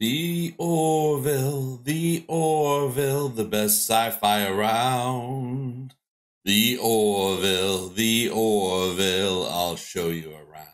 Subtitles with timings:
[0.00, 5.94] The Orville, the Orville, the best sci fi around.
[6.44, 10.68] The Orville, the Orville, I'll show you around.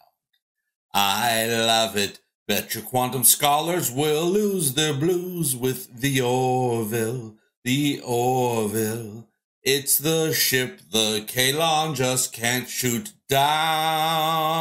[0.95, 2.21] I love it.
[2.48, 9.29] Bet your quantum scholars will lose their blues with the Orville, the Orville.
[9.62, 14.57] It's the ship the Kaylon just can't shoot down.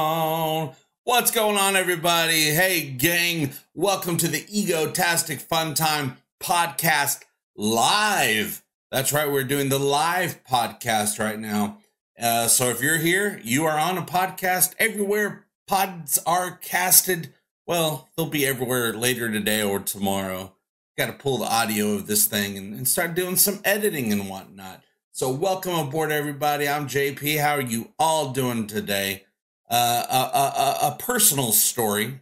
[1.10, 2.52] What's going on, everybody?
[2.52, 7.24] Hey, gang, welcome to the Egotastic Fun Time podcast
[7.56, 8.64] live.
[8.92, 11.80] That's right, we're doing the live podcast right now.
[12.22, 17.34] Uh, so if you're here, you are on a podcast everywhere pods are casted.
[17.66, 20.54] Well, they'll be everywhere later today or tomorrow.
[20.96, 24.30] Got to pull the audio of this thing and, and start doing some editing and
[24.30, 24.84] whatnot.
[25.12, 26.70] So, welcome aboard, everybody.
[26.70, 27.42] I'm JP.
[27.42, 29.24] How are you all doing today?
[29.70, 32.22] Uh, a, a, a personal story.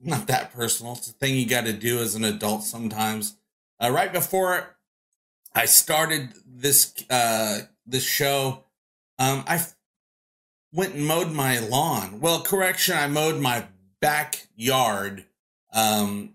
[0.00, 0.94] Not that personal.
[0.94, 3.36] It's a thing you got to do as an adult sometimes.
[3.80, 4.76] Uh, right before
[5.54, 8.64] I started this uh, this show,
[9.18, 9.64] um, I
[10.72, 12.20] went and mowed my lawn.
[12.20, 13.66] Well, correction, I mowed my
[14.00, 15.24] backyard.
[15.72, 16.34] Um,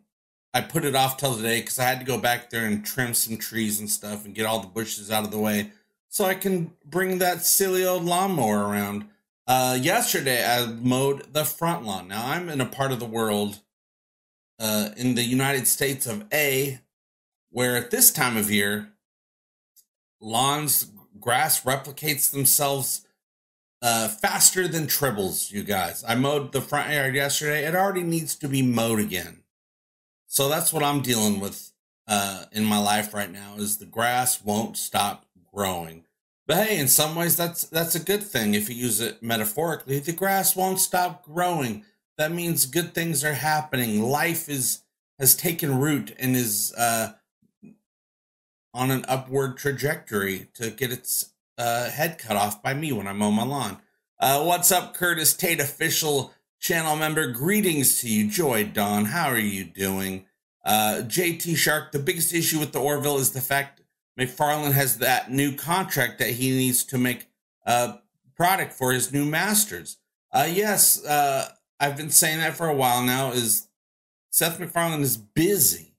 [0.54, 3.14] I put it off till today because I had to go back there and trim
[3.14, 5.72] some trees and stuff and get all the bushes out of the way
[6.10, 9.06] so I can bring that silly old lawnmower around.
[9.46, 12.08] Uh, yesterday, I mowed the front lawn.
[12.08, 13.60] Now, I'm in a part of the world
[14.60, 16.80] uh, in the United States of A
[17.54, 18.94] where at this time of year,
[20.20, 20.88] lawns,
[21.20, 23.06] grass replicates themselves
[23.82, 26.04] uh, faster than tribbles, you guys.
[26.08, 27.66] I mowed the front yard yesterday.
[27.66, 29.44] It already needs to be mowed again.
[30.26, 31.74] So that's what I'm dealing with
[32.08, 36.06] uh, in my life right now is the grass won't stop growing.
[36.46, 40.00] But hey, in some ways that's that's a good thing if you use it metaphorically.
[40.00, 41.86] The grass won't stop growing.
[42.18, 44.02] That means good things are happening.
[44.02, 44.84] Life is
[45.20, 47.14] has taken root and is uh,
[48.74, 53.14] on an upward trajectory to get its uh, head cut off by me when I
[53.14, 53.78] mow my lawn.
[54.20, 57.32] Uh, what's up, Curtis Tate, official channel member?
[57.32, 59.06] Greetings to you, Joy Dawn.
[59.06, 60.26] How are you doing?
[60.66, 63.82] Uh, JT Shark, the biggest issue with the Orville is the fact
[64.18, 67.28] MacFarlane has that new contract that he needs to make
[67.66, 67.96] a
[68.36, 69.98] product for his new masters.
[70.32, 73.32] Uh, yes, uh, I've been saying that for a while now.
[73.32, 73.68] Is
[74.32, 75.96] Seth MacFarlane is busy.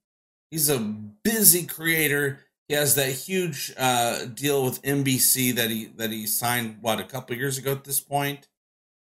[0.51, 6.11] He's a busy creator he has that huge uh, deal with NBC that he that
[6.11, 8.49] he signed what a couple years ago at this point,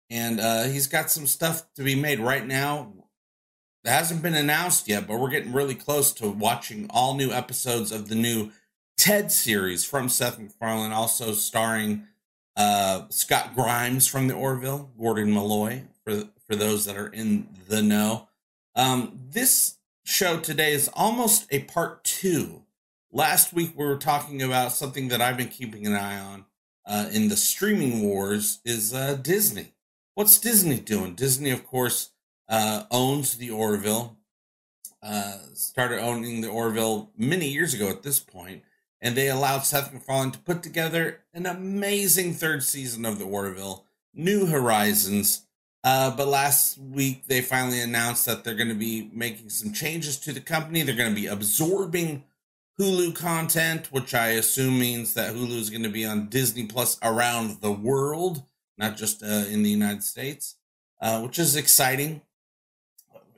[0.09, 2.91] and uh, he's got some stuff to be made right now.
[3.83, 7.91] It hasn't been announced yet, but we're getting really close to watching all new episodes
[7.91, 8.51] of the new
[9.01, 12.05] Ted series from Seth MacFarlane, also starring
[12.55, 17.81] uh, Scott Grimes from the Orville, Gordon Malloy for for those that are in the
[17.81, 18.27] know.
[18.75, 22.61] Um, this show today is almost a part two
[23.11, 26.45] last week we were talking about something that I've been keeping an eye on
[26.85, 29.73] uh, in the streaming wars is uh, Disney.
[30.13, 31.15] What's Disney doing?
[31.15, 32.11] Disney, of course,
[32.47, 34.17] uh, owns the Orville.
[35.01, 38.61] Uh, started owning the Orville many years ago at this point,
[39.01, 43.85] and they allowed Seth MacFarlane to put together an amazing third season of the Orville,
[44.13, 45.45] New Horizons.
[45.83, 50.19] Uh, but last week they finally announced that they're going to be making some changes
[50.19, 50.83] to the company.
[50.83, 52.23] They're going to be absorbing
[52.79, 56.99] Hulu content, which I assume means that Hulu is going to be on Disney Plus
[57.01, 58.43] around the world,
[58.77, 60.55] not just uh, in the United States,
[61.01, 62.21] uh, which is exciting.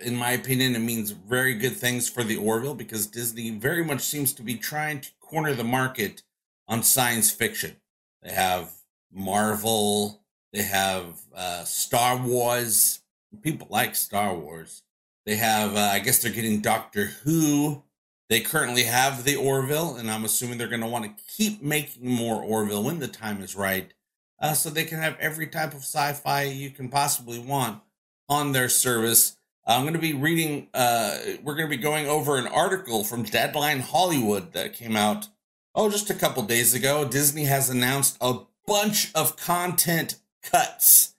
[0.03, 4.01] In my opinion, it means very good things for the Orville because Disney very much
[4.01, 6.23] seems to be trying to corner the market
[6.67, 7.77] on science fiction.
[8.21, 8.71] They have
[9.11, 10.21] Marvel,
[10.51, 12.99] they have uh, Star Wars.
[13.41, 14.83] People like Star Wars.
[15.25, 17.83] They have, uh, I guess they're getting Doctor Who
[18.29, 22.09] they currently have the Orville, and I'm assuming they're going to want to keep making
[22.09, 23.93] more Orville when the time is right,
[24.39, 27.81] uh, so they can have every type of sci-fi you can possibly want
[28.29, 29.37] on their service.
[29.65, 30.67] I'm going to be reading.
[30.73, 35.29] Uh, we're going to be going over an article from Deadline Hollywood that came out
[35.73, 37.07] oh just a couple days ago.
[37.07, 41.13] Disney has announced a bunch of content cuts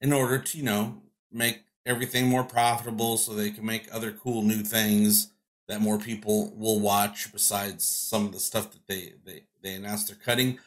[0.00, 4.42] in order to you know make everything more profitable, so they can make other cool
[4.42, 5.32] new things
[5.68, 10.08] that more people will watch besides some of the stuff that they they, they announced
[10.08, 10.58] they're cutting.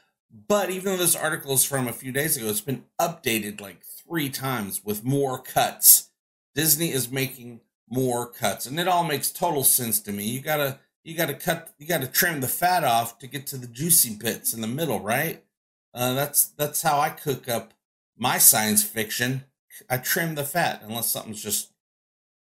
[0.48, 3.84] But even though this article is from a few days ago, it's been updated like
[3.84, 6.10] three times with more cuts.
[6.56, 10.26] Disney is making more cuts, and it all makes total sense to me.
[10.26, 13.68] You gotta you gotta cut you gotta trim the fat off to get to the
[13.68, 15.44] juicy bits in the middle, right?
[15.94, 17.74] Uh, that's that's how I cook up
[18.18, 19.46] my science fiction.
[19.90, 21.72] I trim the fat unless something's just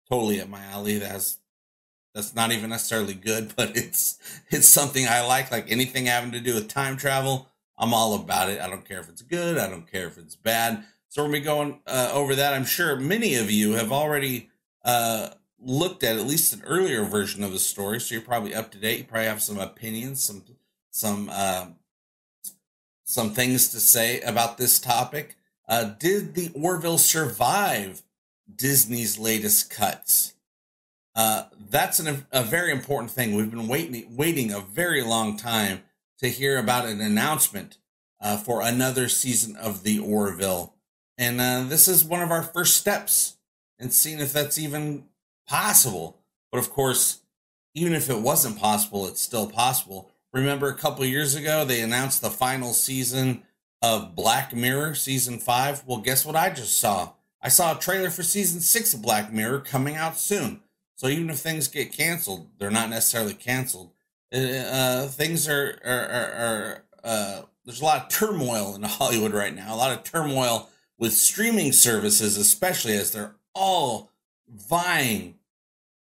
[0.09, 0.99] totally at my alley.
[0.99, 1.39] That has
[2.15, 4.19] that's not even necessarily good, but it's
[4.51, 5.51] it's something I like.
[5.51, 8.61] Like anything having to do with time travel, I'm all about it.
[8.61, 9.59] I don't care if it's good.
[9.59, 10.85] I don't care if it's bad.
[11.09, 12.55] So when we're gonna be going uh, over that.
[12.55, 14.51] I'm sure many of you have already
[14.85, 18.71] uh, looked at at least an earlier version of the story, so you're probably up
[18.73, 18.99] to date.
[18.99, 20.43] You probably have some opinions, some
[20.91, 21.67] some uh,
[23.05, 25.37] some things to say about this topic.
[25.67, 28.03] Uh, did the Orville survive
[28.55, 30.35] Disney's latest cuts?
[31.15, 33.35] Uh, that's an, a very important thing.
[33.35, 35.83] We've been waiting waiting a very long time
[36.19, 37.79] to hear about an announcement
[38.21, 40.75] uh, for another season of the Orville,
[41.19, 43.37] and uh, this is one of our first steps
[43.79, 45.05] in seeing if that's even
[45.47, 46.17] possible.
[46.53, 47.21] But of course,
[47.75, 50.11] even if it wasn't possible, it's still possible.
[50.33, 53.43] Remember a couple years ago, they announced the final season
[53.83, 55.83] of Black Mirror, season five?
[55.87, 57.13] Well, guess what I just saw?
[57.43, 60.61] I saw a trailer for season six of Black Mirror coming out soon.
[60.95, 63.91] So even if things get canceled, they're not necessarily canceled.
[64.33, 69.33] Uh, uh things are, are, are, are uh, there's a lot of turmoil in Hollywood
[69.33, 70.69] right now, a lot of turmoil
[70.99, 74.11] with streaming services, especially as they're all
[74.49, 75.35] vying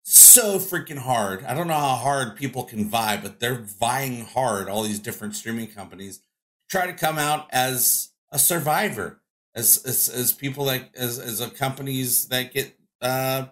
[0.04, 1.44] so freaking hard.
[1.44, 5.36] I don't know how hard people can vie, but they're vying hard, all these different
[5.36, 6.22] streaming companies,
[6.70, 9.20] try to come out as a survivor,
[9.54, 13.48] as as, as people like as as a companies that get uh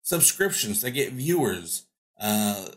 [0.00, 1.86] subscriptions, that get viewers.
[2.18, 2.68] Uh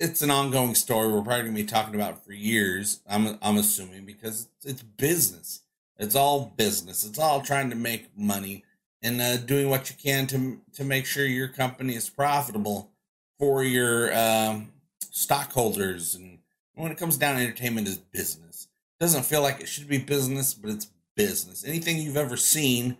[0.00, 3.00] it's an ongoing story we're probably gonna be talking about for years.
[3.06, 5.63] I'm I'm assuming because it's business.
[5.98, 7.04] It's all business.
[7.04, 8.64] It's all trying to make money
[9.02, 12.90] and uh, doing what you can to to make sure your company is profitable
[13.38, 14.72] for your um,
[15.10, 16.14] stockholders.
[16.14, 16.38] And
[16.74, 18.68] when it comes down, entertainment is business.
[18.98, 21.64] It doesn't feel like it should be business, but it's business.
[21.64, 22.96] Anything you've ever seen,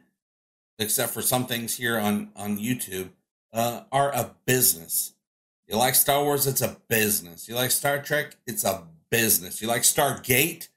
[0.79, 3.11] except for some things here on on YouTube,
[3.53, 5.15] uh, are a business.
[5.67, 6.47] You like Star Wars?
[6.47, 7.49] It's a business.
[7.49, 8.37] You like Star Trek?
[8.47, 9.63] It's a business.
[9.63, 10.69] You like Stargate?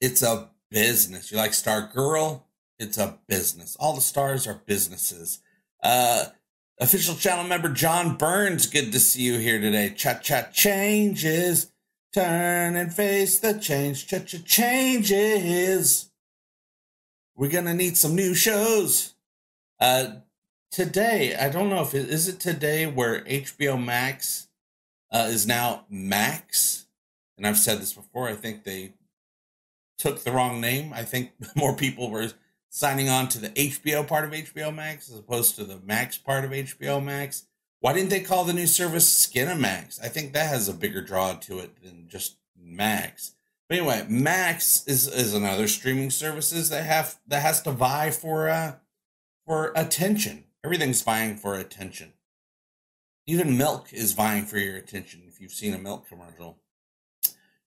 [0.00, 1.30] It's a business.
[1.30, 2.44] You like Star Girl?
[2.78, 3.76] it's a business.
[3.78, 5.40] All the stars are businesses.
[5.82, 6.26] Uh,
[6.80, 9.90] official channel member John Burns, good to see you here today.
[9.90, 11.70] Cha cha changes.
[12.12, 14.06] Turn and face the change.
[14.06, 16.10] Cha cha changes.
[17.36, 19.14] We're gonna need some new shows.
[19.80, 20.16] Uh,
[20.70, 24.48] today, I don't know if it is it today where HBO Max
[25.12, 26.86] uh, is now Max,
[27.36, 28.28] and I've said this before.
[28.28, 28.94] I think they
[29.98, 30.92] took the wrong name.
[30.92, 32.30] I think more people were
[32.68, 36.44] signing on to the HBO part of HBO Max as opposed to the Max part
[36.44, 37.46] of HBO Max.
[37.80, 40.02] Why didn't they call the new service Skinamax?
[40.02, 43.34] I think that has a bigger draw to it than just Max.
[43.68, 48.48] But anyway, Max is is another streaming services that have that has to vie for
[48.48, 48.76] uh
[49.46, 50.44] for attention.
[50.64, 52.14] Everything's vying for attention.
[53.26, 56.58] Even milk is vying for your attention if you've seen a milk commercial.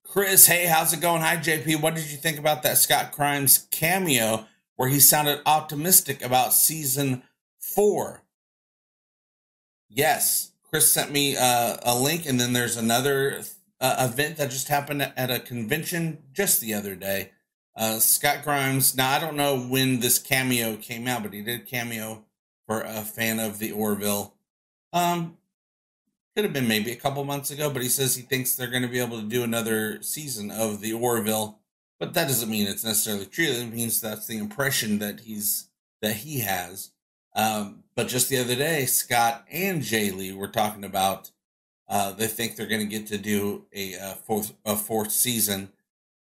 [0.09, 1.21] Chris, hey, how's it going?
[1.21, 1.81] Hi, JP.
[1.81, 4.45] What did you think about that Scott Grimes cameo
[4.77, 7.23] where he sounded optimistic about season
[7.59, 8.23] four.
[9.89, 13.41] Yes, Chris sent me uh, a link, and then there's another
[13.81, 17.31] uh, event that just happened at a convention just the other day.
[17.75, 18.95] Uh, Scott Grimes.
[18.95, 22.25] Now I don't know when this cameo came out, but he did cameo
[22.65, 24.35] for a fan of the Orville.
[24.93, 25.36] Um,
[26.37, 28.83] could have been maybe a couple months ago, but he says he thinks they're going
[28.83, 31.57] to be able to do another season of the Orville
[31.99, 33.45] but that doesn't mean it's necessarily true.
[33.45, 35.69] It means that's the impression that he's
[36.01, 36.91] that he has.
[37.35, 41.31] Um, but just the other day, Scott and Jay Lee were talking about
[41.87, 45.69] uh, they think they're going to get to do a, a, fourth a fourth season.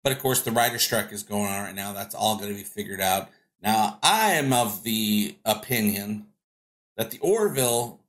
[0.03, 1.93] But of course, the writer strike is going on right now.
[1.93, 3.29] That's all going to be figured out.
[3.61, 6.27] Now, I am of the opinion
[6.97, 7.99] that the Orville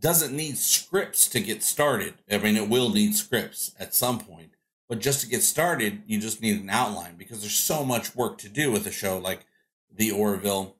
[0.00, 2.14] doesn't need scripts to get started.
[2.30, 4.50] I mean, it will need scripts at some point.
[4.88, 8.38] But just to get started, you just need an outline because there's so much work
[8.38, 9.46] to do with a show like
[9.94, 10.76] The Orville.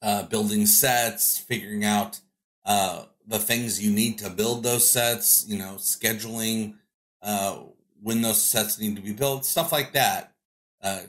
[0.00, 2.20] Uh, building sets, figuring out
[2.64, 6.74] uh, the things you need to build those sets, you know, scheduling
[7.20, 7.58] uh,
[8.00, 10.32] when those sets need to be built, stuff like that.
[10.80, 11.00] Uh,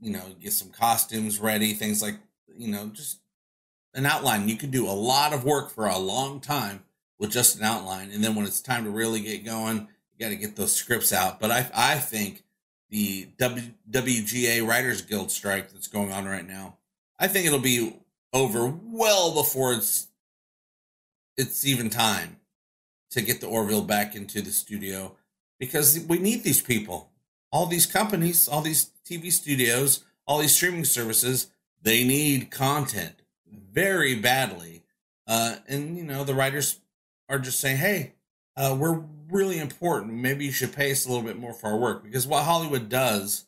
[0.00, 2.14] you know, get some costumes ready, things like,
[2.56, 3.19] you know, just
[3.94, 4.48] an outline.
[4.48, 6.84] You can do a lot of work for a long time
[7.18, 8.10] with just an outline.
[8.10, 11.12] And then when it's time to really get going, you got to get those scripts
[11.12, 11.40] out.
[11.40, 12.44] But I I think
[12.88, 16.78] the w, WGA Writers Guild strike that's going on right now,
[17.18, 17.96] I think it'll be
[18.32, 20.08] over well before it's
[21.36, 22.36] it's even time
[23.10, 25.16] to get the Orville back into the studio
[25.58, 27.10] because we need these people.
[27.52, 31.50] All these companies, all these TV studios, all these streaming services,
[31.82, 33.19] they need content
[33.52, 34.82] very badly.
[35.26, 36.80] Uh, and you know, the writers
[37.28, 38.14] are just saying, "Hey,
[38.56, 40.12] uh, we're really important.
[40.14, 42.88] Maybe you should pay us a little bit more for our work." Because what Hollywood
[42.88, 43.46] does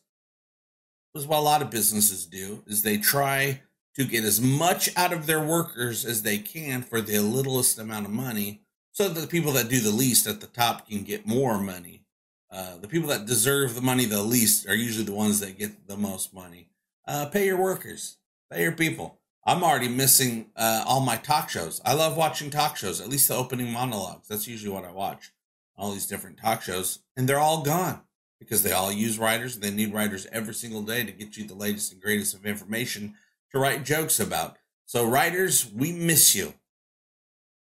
[1.13, 3.61] is what a lot of businesses do: is they try
[3.95, 8.05] to get as much out of their workers as they can for the littlest amount
[8.05, 11.27] of money, so that the people that do the least at the top can get
[11.27, 12.03] more money.
[12.49, 15.87] Uh, the people that deserve the money the least are usually the ones that get
[15.87, 16.69] the most money.
[17.07, 18.17] Uh, pay your workers,
[18.51, 19.19] pay your people.
[19.45, 21.81] I'm already missing uh, all my talk shows.
[21.83, 24.27] I love watching talk shows, at least the opening monologues.
[24.27, 25.31] That's usually what I watch.
[25.75, 28.01] All these different talk shows, and they're all gone
[28.39, 29.55] because they all use writers.
[29.55, 32.45] And they need writers every single day to get you the latest and greatest of
[32.45, 33.15] information
[33.51, 34.57] to write jokes about.
[34.85, 36.53] So, writers, we miss you,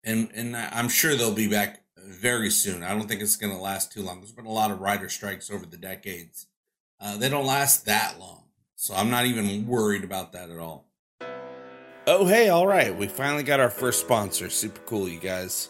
[0.04, 2.84] and and I'm sure they'll be back very soon.
[2.84, 4.20] I don't think it's going to last too long.
[4.20, 6.48] There's been a lot of writer strikes over the decades.
[7.02, 8.44] Uh, they don't last that long,
[8.76, 10.86] so I'm not even worried about that at all.
[12.08, 12.96] Oh, hey, all right.
[12.96, 14.52] We finally got our first sponsor.
[14.52, 15.70] Super cool, you guys.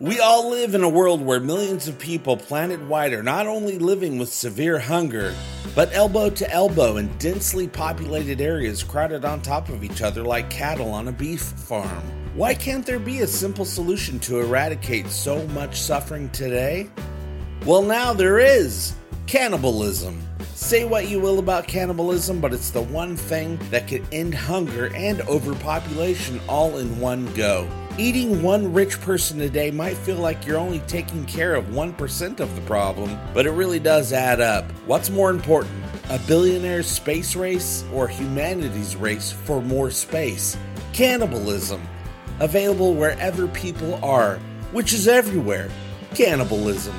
[0.00, 3.78] We all live in a world where millions of people planet wide are not only
[3.78, 5.34] living with severe hunger,
[5.74, 10.48] but elbow to elbow in densely populated areas crowded on top of each other like
[10.48, 12.02] cattle on a beef farm.
[12.34, 16.88] Why can't there be a simple solution to eradicate so much suffering today?
[17.66, 18.94] Well, now there is
[19.26, 20.22] cannibalism.
[20.56, 24.90] Say what you will about cannibalism, but it's the one thing that can end hunger
[24.96, 27.68] and overpopulation all in one go.
[27.98, 32.40] Eating one rich person a day might feel like you're only taking care of 1%
[32.40, 34.64] of the problem, but it really does add up.
[34.86, 40.56] What's more important, a billionaire's space race or humanity's race for more space?
[40.94, 41.86] Cannibalism.
[42.40, 44.36] Available wherever people are,
[44.72, 45.68] which is everywhere.
[46.14, 46.94] Cannibalism.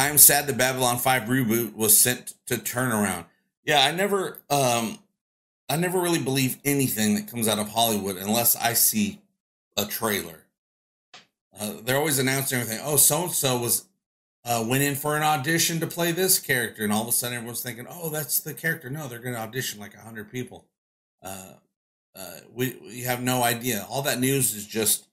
[0.00, 3.26] I am sad the Babylon 5 reboot was sent to turnaround.
[3.64, 4.98] Yeah, I never um
[5.68, 9.20] I never really believe anything that comes out of Hollywood unless I see
[9.76, 10.46] a trailer.
[11.58, 12.80] Uh, they're always announcing everything.
[12.82, 13.88] Oh, so and so was
[14.42, 17.36] uh, went in for an audition to play this character, and all of a sudden
[17.36, 20.64] everyone's thinking, "Oh, that's the character." No, they're going to audition like a hundred people.
[21.22, 21.52] Uh,
[22.16, 23.86] uh, we we have no idea.
[23.90, 25.08] All that news is just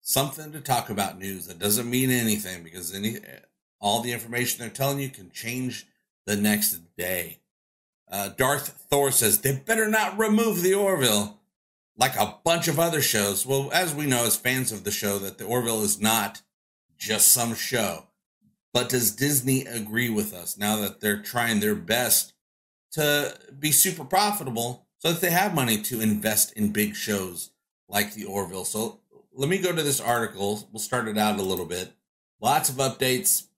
[0.00, 1.16] something to talk about.
[1.16, 3.18] News that doesn't mean anything because any
[3.82, 5.86] all the information they're telling you can change
[6.24, 7.40] the next day.
[8.10, 11.40] Uh, Darth Thor says they better not remove the Orville,
[11.98, 13.44] like a bunch of other shows.
[13.44, 16.42] Well, as we know as fans of the show, that the Orville is not
[16.96, 18.06] just some show.
[18.72, 22.32] But does Disney agree with us now that they're trying their best
[22.92, 27.50] to be super profitable so that they have money to invest in big shows
[27.88, 28.64] like the Orville?
[28.64, 29.00] So
[29.34, 30.68] let me go to this article.
[30.72, 31.92] We'll start it out a little bit.
[32.40, 33.48] Lots of updates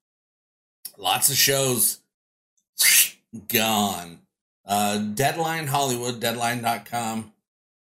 [0.99, 2.01] lots of shows
[3.49, 4.21] gone.
[4.67, 7.33] Uh, Deadline Hollywood, deadline.com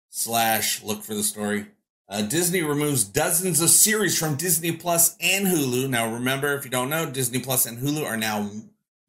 [0.09, 1.67] slash look for the story.
[2.09, 5.89] Uh, Disney removes dozens of series from Disney Plus and Hulu.
[5.89, 8.49] Now, remember, if you don't know, Disney Plus and Hulu are now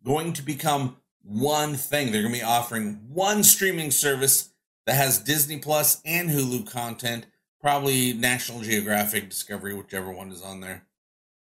[0.05, 2.13] going to become one thing.
[2.13, 4.51] They're going to be offering one streaming service
[4.87, 7.27] that has Disney Plus and Hulu content,
[7.61, 10.85] probably National Geographic, Discovery, whichever one is on there.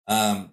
[0.06, 0.50] Um,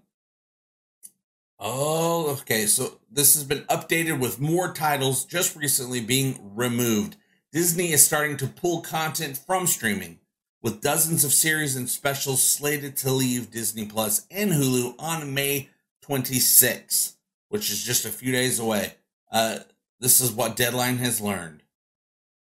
[1.60, 2.66] Oh, okay.
[2.66, 7.16] So this has been updated with more titles just recently being removed.
[7.52, 10.20] Disney is starting to pull content from streaming,
[10.62, 15.70] with dozens of series and specials slated to leave Disney Plus and Hulu on May
[16.02, 17.16] 26,
[17.48, 18.96] which is just a few days away.
[19.32, 19.60] Uh,
[20.02, 21.64] this is what Deadline has learned.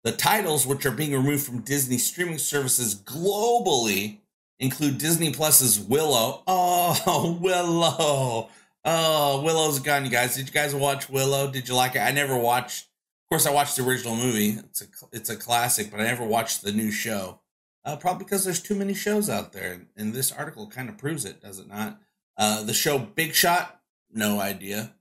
[0.05, 4.19] The titles, which are being removed from Disney streaming services globally,
[4.61, 6.43] include Disney Plus's Willow.
[6.47, 8.49] Oh, Willow
[8.85, 10.37] Oh, Willow's gone, you guys.
[10.37, 11.51] Did you guys watch Willow?
[11.51, 12.01] Did you like it?
[12.01, 12.85] I never watched.
[12.85, 14.57] Of course, I watched the original movie.
[14.59, 17.41] It's a it's a classic, but I never watched the new show.
[17.85, 21.25] Uh, probably because there's too many shows out there, and this article kind of proves
[21.25, 21.99] it, does it not?
[22.37, 23.81] Uh, the show Big Shot,
[24.13, 24.95] no idea.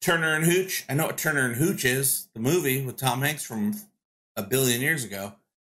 [0.00, 2.28] Turner and Hooch, I know what Turner and Hooch is.
[2.34, 3.74] The movie with Tom Hanks from
[4.36, 5.34] a billion years ago.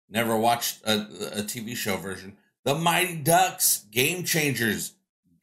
[0.09, 0.93] Never watched a,
[1.39, 2.37] a TV show version.
[2.63, 4.93] The Mighty Ducks, Game Changers,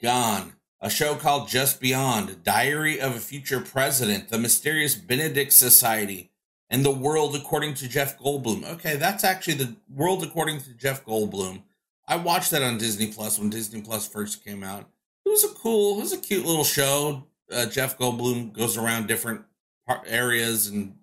[0.01, 6.31] gone a show called Just Beyond, Diary of a Future President, The Mysterious Benedict Society,
[6.71, 8.65] and The World According to Jeff Goldblum.
[8.75, 11.63] Okay, that's actually The World According to Jeff Goldblum.
[12.07, 14.89] I watched that on Disney Plus when Disney Plus first came out.
[15.27, 17.25] It was a cool, it was a cute little show.
[17.53, 19.43] Uh, Jeff Goldblum goes around different
[20.07, 20.95] areas and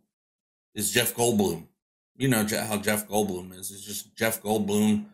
[0.74, 1.68] is Jeff Goldblum.
[2.16, 3.72] You know how Jeff Goldblum is.
[3.72, 5.06] It's just Jeff Goldblum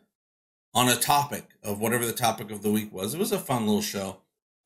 [0.73, 3.13] on a topic of whatever the topic of the week was.
[3.13, 4.17] It was a fun little show.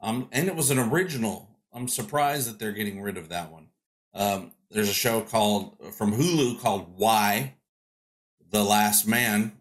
[0.01, 1.49] Um, and it was an original.
[1.73, 3.67] I'm surprised that they're getting rid of that one.
[4.13, 7.53] Um, there's a show called from Hulu called Y,
[8.49, 9.53] the Last Man,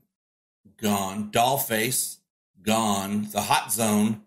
[0.76, 1.30] gone.
[1.30, 2.18] Dollface,
[2.62, 3.28] gone.
[3.32, 4.22] The Hot Zone,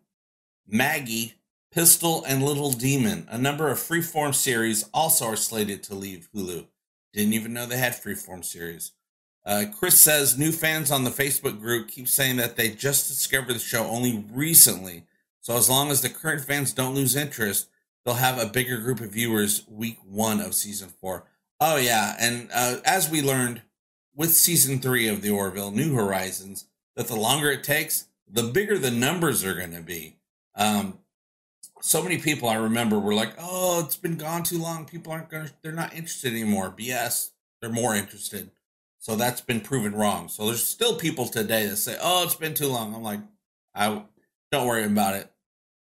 [0.68, 1.36] Maggie,
[1.72, 3.28] Pistol, and Little Demon.
[3.30, 6.68] A number of freeform series also are slated to leave Hulu.
[7.14, 8.92] Didn't even know they had freeform series.
[9.46, 13.54] Uh, Chris says new fans on the Facebook group keep saying that they just discovered
[13.54, 15.06] the show only recently.
[15.48, 17.70] So as long as the current fans don't lose interest,
[18.04, 21.24] they'll have a bigger group of viewers week one of season four.
[21.62, 23.62] Oh yeah, and uh, as we learned
[24.14, 26.66] with season three of the Orville New Horizons,
[26.98, 30.18] that the longer it takes, the bigger the numbers are going to be.
[30.54, 31.00] Um,
[31.80, 34.84] so many people I remember were like, "Oh, it's been gone too long.
[34.84, 35.50] People aren't going.
[35.62, 37.30] They're not interested anymore." BS.
[37.62, 38.52] They're more interested.
[39.00, 40.28] So that's been proven wrong.
[40.28, 43.22] So there's still people today that say, "Oh, it's been too long." I'm like,
[43.74, 44.04] I
[44.52, 45.32] don't worry about it.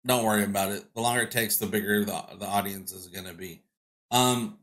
[0.05, 0.93] Don't worry about it.
[0.93, 3.61] The longer it takes, the bigger the the audience is going to be.
[4.09, 4.57] Um,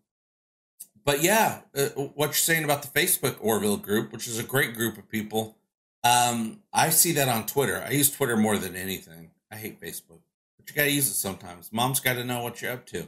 [1.04, 4.74] but yeah, uh, what you're saying about the Facebook Orville group, which is a great
[4.74, 5.56] group of people,
[6.04, 7.82] um, I see that on Twitter.
[7.86, 9.30] I use Twitter more than anything.
[9.50, 10.20] I hate Facebook,
[10.58, 11.72] but you got to use it sometimes.
[11.72, 13.02] Mom's got to know what you're up to.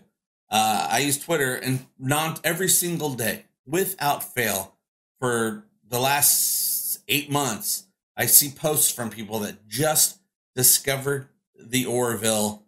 [0.51, 4.77] Uh, I use Twitter and non every single day without fail
[5.19, 7.85] for the last eight months,
[8.17, 10.19] I see posts from people that just
[10.55, 11.29] discovered
[11.63, 12.65] the Orville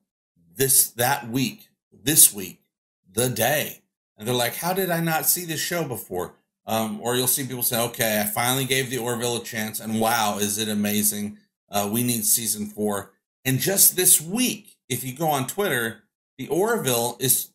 [0.55, 2.61] this that week, this week,
[3.11, 3.83] the day,
[4.17, 6.35] and they're like, "How did I not see this show before?"
[6.67, 10.01] Um, or you'll see people say, "Okay, I finally gave the Orville a chance, and
[10.01, 11.39] wow, is it amazing?
[11.69, 13.13] Uh, we need season four."
[13.45, 16.05] And just this week, if you go on Twitter,
[16.39, 17.53] the Orville is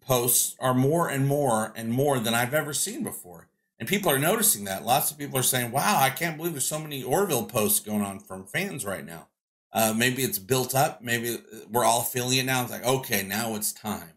[0.00, 3.48] posts are more and more and more than I've ever seen before.
[3.78, 4.84] And people are noticing that.
[4.84, 8.02] Lots of people are saying, wow, I can't believe there's so many Orville posts going
[8.02, 9.28] on from fans right now.
[9.72, 11.02] Uh, maybe it's built up.
[11.02, 12.62] Maybe uh, we're all feeling it now.
[12.62, 14.12] It's like, okay, now it's time.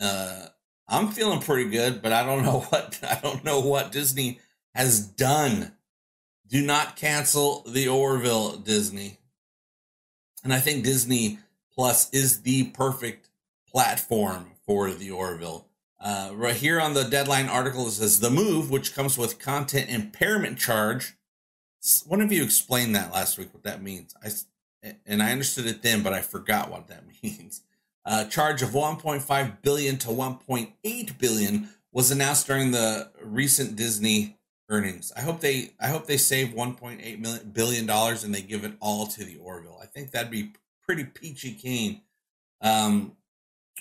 [0.00, 0.46] Uh,
[0.88, 4.40] I'm feeling pretty good, but I don't know what I don't know what Disney
[4.74, 5.72] has done.
[6.46, 9.18] Do not cancel the Orville, Disney.
[10.42, 11.38] And I think Disney
[11.74, 13.28] Plus is the perfect
[13.68, 15.66] platform for the Orville.
[15.98, 19.88] Uh, right here on the deadline article, it says the move, which comes with content
[19.88, 21.14] impairment charge.
[22.06, 24.14] One of you explained that last week, what that means.
[24.22, 24.28] I
[25.06, 27.62] and I understood it then, but I forgot what that means.
[28.06, 34.36] Uh, charge of 1.5 billion to 1.8 billion was announced during the recent Disney
[34.68, 35.12] earnings.
[35.16, 38.72] I hope they I hope they save 1.8 million billion dollars and they give it
[38.80, 39.78] all to the Orville.
[39.82, 42.02] I think that'd be pretty peachy keen.
[42.60, 43.16] Um,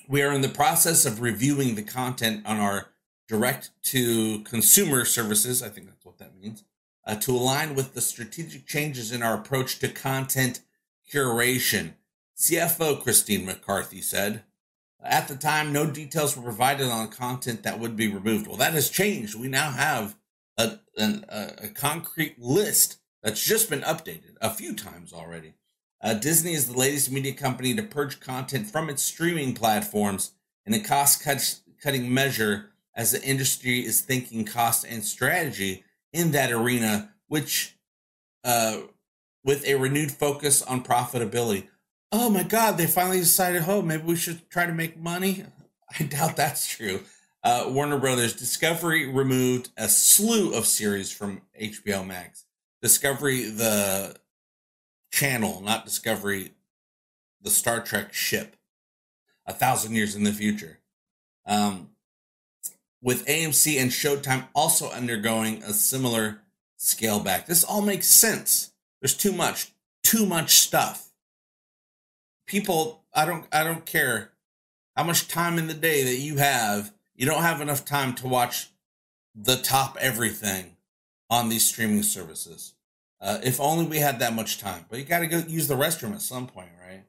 [0.07, 2.87] we are in the process of reviewing the content on our
[3.27, 5.63] direct to consumer services.
[5.63, 6.63] I think that's what that means.
[7.05, 10.61] Uh, to align with the strategic changes in our approach to content
[11.13, 11.93] curation.
[12.38, 14.43] CFO Christine McCarthy said.
[15.04, 18.47] At the time, no details were provided on content that would be removed.
[18.47, 19.36] Well, that has changed.
[19.36, 20.15] We now have
[20.58, 25.56] a, a, a concrete list that's just been updated a few times already.
[26.02, 30.32] Uh, Disney is the latest media company to purge content from its streaming platforms
[30.65, 31.23] in a cost
[31.82, 37.78] cutting measure as the industry is thinking cost and strategy in that arena, which,
[38.43, 38.78] uh,
[39.43, 41.67] with a renewed focus on profitability.
[42.12, 45.45] Oh my God, they finally decided, oh, maybe we should try to make money.
[45.99, 47.01] I doubt that's true.
[47.43, 52.45] Uh, Warner Brothers Discovery removed a slew of series from HBO Max.
[52.82, 54.15] Discovery, the
[55.12, 56.51] channel, not Discovery,
[57.41, 58.56] the Star Trek ship,
[59.45, 60.79] a thousand years in the future.
[61.45, 61.89] Um,
[63.01, 66.39] with AMC and Showtime also undergoing a similar
[66.77, 67.45] scale back.
[67.45, 68.72] This all makes sense.
[69.03, 71.09] There's too much, too much stuff.
[72.47, 74.31] People, I don't, I don't care
[74.95, 76.93] how much time in the day that you have.
[77.13, 78.69] You don't have enough time to watch
[79.35, 80.77] the top everything
[81.29, 82.75] on these streaming services.
[83.19, 84.85] Uh, if only we had that much time.
[84.89, 87.03] But you got to go use the restroom at some point, right?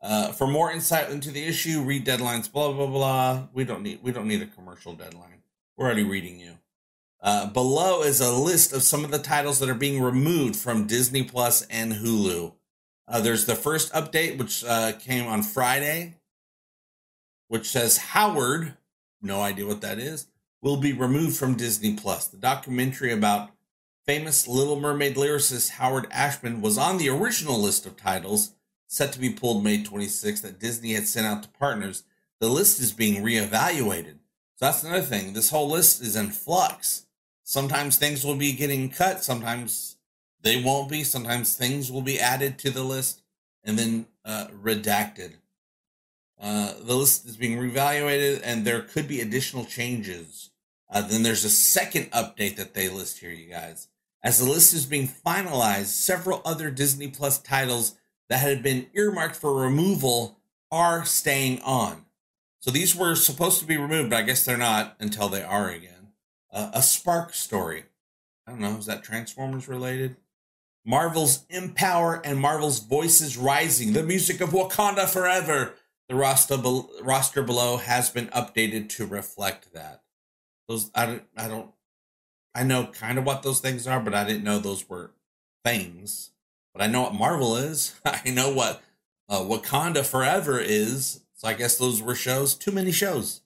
[0.00, 2.50] Uh, for more insight into the issue, read deadlines.
[2.50, 3.48] Blah blah blah.
[3.52, 5.42] We don't need we don't need a commercial deadline.
[5.76, 6.58] We're already reading you.
[7.24, 10.86] Uh, below is a list of some of the titles that are being removed from
[10.86, 12.52] Disney Plus and Hulu.
[13.08, 16.16] Uh, there's the first update, which uh, came on Friday,
[17.48, 18.76] which says Howard,
[19.22, 20.26] no idea what that is,
[20.60, 22.26] will be removed from Disney Plus.
[22.26, 23.52] The documentary about
[24.04, 28.52] famous Little Mermaid lyricist Howard Ashman was on the original list of titles
[28.86, 32.04] set to be pulled May 26 that Disney had sent out to partners.
[32.40, 34.18] The list is being reevaluated.
[34.56, 35.32] So that's another thing.
[35.32, 37.03] This whole list is in flux.
[37.44, 39.96] Sometimes things will be getting cut, sometimes
[40.42, 43.22] they won't be, sometimes things will be added to the list
[43.62, 45.34] and then uh, redacted.
[46.40, 50.50] Uh, the list is being reevaluated and there could be additional changes
[50.90, 53.88] Uh, then there's a second update that they list here, you guys.
[54.22, 57.96] As the list is being finalized, several other Disney Plus titles
[58.28, 60.38] that had been earmarked for removal
[60.70, 62.04] are staying on.
[62.60, 65.68] So these were supposed to be removed, but I guess they're not until they are
[65.70, 65.93] again.
[66.54, 67.84] Uh, a Spark story.
[68.46, 70.16] I don't know, is that Transformers related?
[70.86, 75.74] Marvel's Empower and Marvel's Voices Rising, the music of Wakanda Forever.
[76.08, 80.02] The roster, be- roster below has been updated to reflect that.
[80.68, 81.70] Those I don't, I don't
[82.54, 85.10] I know kind of what those things are, but I didn't know those were
[85.64, 86.30] things.
[86.72, 87.98] But I know what Marvel is.
[88.04, 88.82] I know what
[89.28, 91.20] uh, Wakanda Forever is.
[91.34, 92.54] So I guess those were shows.
[92.54, 93.40] Too many shows.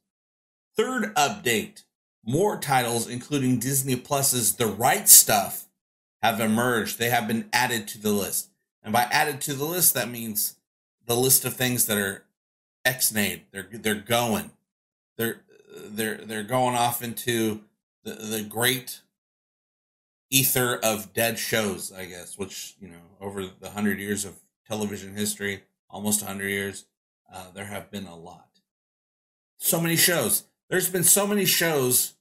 [0.77, 1.85] Third update:
[2.25, 5.67] more titles, including Disney Plus's The Right Stuff,
[6.23, 6.99] have emerged.
[6.99, 8.51] They have been added to the list,
[8.83, 10.57] and by added to the list, that means
[11.07, 12.25] the list of things that are
[12.85, 13.43] ex-nade.
[13.51, 14.51] They're they're going.
[15.17, 15.41] They're
[15.77, 17.63] they're they're going off into
[18.05, 19.01] the the great
[20.31, 24.35] ether of dead shows, I guess, which you know over the hundred years of
[24.67, 26.87] television history, almost hundred years,
[27.33, 28.61] uh, there have been a lot.
[29.59, 30.45] So many shows.
[30.71, 32.15] There's been so many shows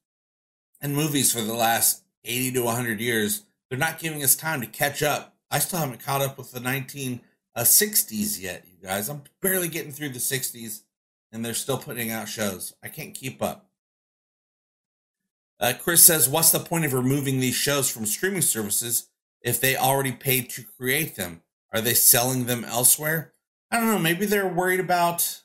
[0.81, 3.43] and movies for the last eighty to hundred years.
[3.69, 5.35] They're not giving us time to catch up.
[5.51, 7.21] I still haven't caught up with the nineteen
[7.63, 9.09] sixties yet, you guys.
[9.09, 10.83] I'm barely getting through the sixties,
[11.31, 12.73] and they're still putting out shows.
[12.83, 13.67] I can't keep up.
[15.59, 19.09] Uh, Chris says, What's the point of removing these shows from streaming services
[19.41, 21.41] if they already paid to create them?
[21.73, 23.33] Are they selling them elsewhere?
[23.71, 23.99] I don't know.
[23.99, 25.41] Maybe they're worried about,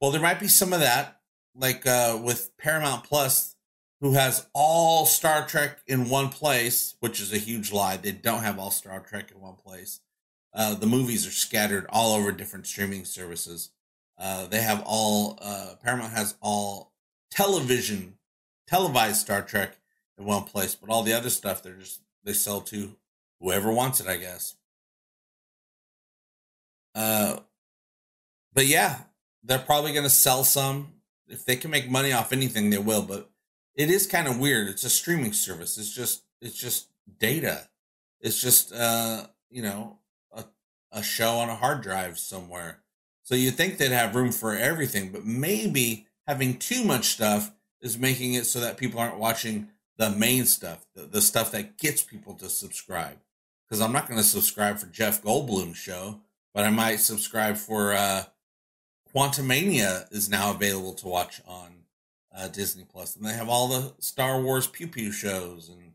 [0.00, 1.15] well, there might be some of that,
[1.56, 3.56] like uh, with Paramount Plus,
[4.00, 7.96] who has all Star Trek in one place, which is a huge lie.
[7.96, 10.00] They don't have all Star Trek in one place.
[10.52, 13.70] Uh, the movies are scattered all over different streaming services.
[14.18, 16.92] Uh, they have all, uh, Paramount has all
[17.30, 18.14] television
[18.66, 19.76] televised Star Trek
[20.18, 22.96] in one place, but all the other stuff they're just they sell to
[23.40, 24.56] whoever wants it, I guess.
[26.94, 27.38] Uh,
[28.52, 29.00] but yeah,
[29.44, 30.88] they're probably going to sell some
[31.28, 33.02] if they can make money off anything, they will.
[33.02, 33.30] But
[33.74, 34.68] it is kind of weird.
[34.68, 35.78] It's a streaming service.
[35.78, 37.68] It's just it's just data.
[38.20, 39.98] It's just uh you know
[40.32, 40.44] a
[40.92, 42.80] a show on a hard drive somewhere.
[43.22, 47.98] So you think they'd have room for everything, but maybe having too much stuff is
[47.98, 52.02] making it so that people aren't watching the main stuff, the, the stuff that gets
[52.02, 53.18] people to subscribe.
[53.64, 56.20] Because I'm not going to subscribe for Jeff Goldblum's show,
[56.54, 58.24] but I might subscribe for uh,
[59.16, 61.84] Quantumania is now available to watch on
[62.36, 65.92] uh, Disney Plus, and they have all the Star Wars pew pew shows and,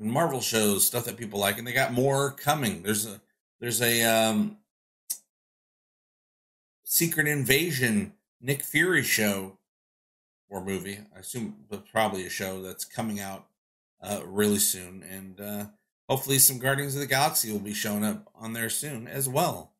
[0.00, 2.82] and Marvel shows, stuff that people like, and they got more coming.
[2.82, 3.20] There's a
[3.60, 4.56] there's a um,
[6.84, 9.58] Secret Invasion Nick Fury show
[10.48, 11.00] or movie.
[11.14, 13.44] I assume but probably a show that's coming out
[14.02, 15.64] uh, really soon, and uh,
[16.08, 19.71] hopefully some Guardians of the Galaxy will be showing up on there soon as well.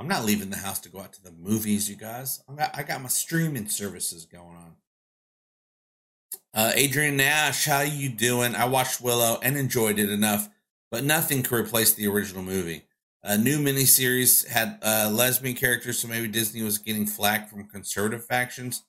[0.00, 2.42] I'm not leaving the house to go out to the movies, you guys.
[2.48, 4.72] I got, I got my streaming services going on.
[6.54, 8.54] Uh, Adrian Nash, how you doing?
[8.54, 10.48] I watched Willow and enjoyed it enough,
[10.90, 12.84] but nothing could replace the original movie.
[13.22, 18.24] A new miniseries had uh, lesbian characters, so maybe Disney was getting flack from conservative
[18.24, 18.84] factions.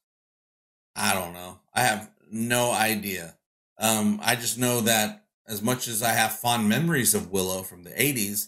[0.96, 1.60] I don't know.
[1.74, 3.36] I have no idea.
[3.78, 7.84] Um, I just know that as much as I have fond memories of Willow from
[7.84, 8.48] the 80s,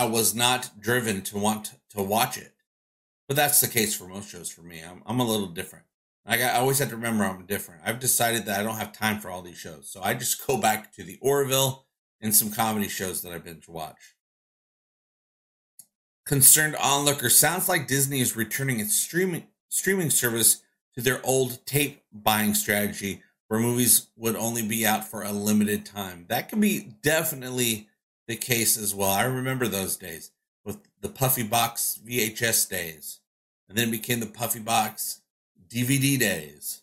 [0.00, 2.54] I was not driven to want to watch it.
[3.28, 4.80] But that's the case for most shows for me.
[4.82, 5.84] I'm, I'm a little different.
[6.24, 7.82] I, I always have to remember I'm different.
[7.84, 9.90] I've decided that I don't have time for all these shows.
[9.90, 11.84] So I just go back to the Orville
[12.18, 14.14] and some comedy shows that I've been to watch.
[16.24, 20.62] Concerned onlooker sounds like Disney is returning its streaming streaming service
[20.94, 25.84] to their old tape buying strategy where movies would only be out for a limited
[25.84, 26.24] time.
[26.28, 27.89] That can be definitely
[28.30, 29.10] the case as well.
[29.10, 30.30] I remember those days
[30.64, 33.18] with the Puffy Box VHS days,
[33.68, 35.20] and then it became the Puffy Box
[35.68, 36.82] DVD days.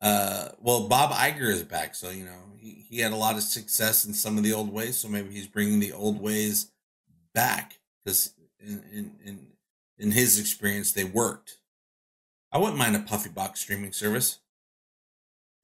[0.00, 3.42] Uh, well, Bob Iger is back, so you know he, he had a lot of
[3.42, 6.72] success in some of the old ways, so maybe he's bringing the old ways
[7.34, 9.46] back because in, in, in
[9.96, 11.58] in his experience, they worked.
[12.50, 14.40] I wouldn't mind a Puffy Box streaming service.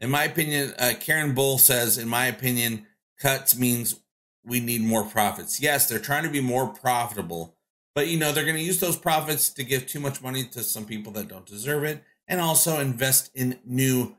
[0.00, 2.86] In my opinion, uh, Karen Bull says, in my opinion,
[3.20, 4.00] cuts means
[4.44, 5.60] we need more profits.
[5.60, 7.56] Yes, they're trying to be more profitable,
[7.94, 10.62] but you know, they're going to use those profits to give too much money to
[10.62, 14.16] some people that don't deserve it and also invest in new,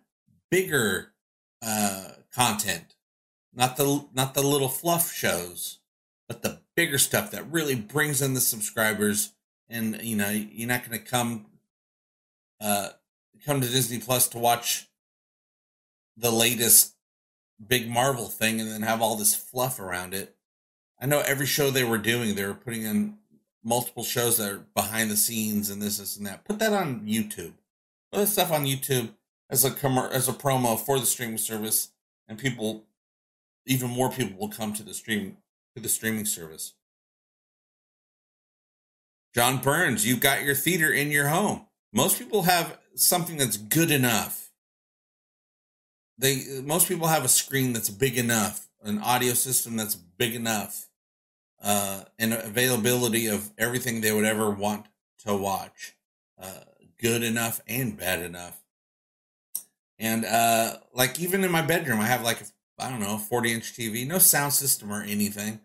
[0.51, 1.13] bigger
[1.61, 2.95] uh, content.
[3.53, 5.79] Not the not the little fluff shows,
[6.27, 9.33] but the bigger stuff that really brings in the subscribers
[9.69, 11.45] and you know you're not going to come
[12.61, 12.89] uh
[13.45, 14.88] come to Disney Plus to watch
[16.19, 16.95] the latest
[17.65, 20.35] big Marvel thing and then have all this fluff around it.
[20.99, 23.17] I know every show they were doing, they were putting in
[23.63, 26.45] multiple shows that are behind the scenes and this, this, and that.
[26.45, 27.53] Put that on YouTube.
[28.11, 29.09] Put that stuff on YouTube
[29.49, 31.89] as a com- as a promo for the streaming service,
[32.27, 32.85] and people,
[33.65, 35.37] even more people, will come to the stream
[35.75, 36.73] to the streaming service.
[39.33, 41.65] John Burns, you've got your theater in your home.
[41.93, 44.48] Most people have something that's good enough.
[46.19, 50.89] They most people have a screen that's big enough, an audio system that's big enough,
[51.63, 54.87] uh, and availability of everything they would ever want
[55.25, 55.95] to watch.
[56.37, 56.65] Uh,
[57.01, 58.61] good enough and bad enough.
[59.97, 62.43] And uh, like even in my bedroom, I have like
[62.77, 65.61] I don't know, 40 inch TV, no sound system or anything.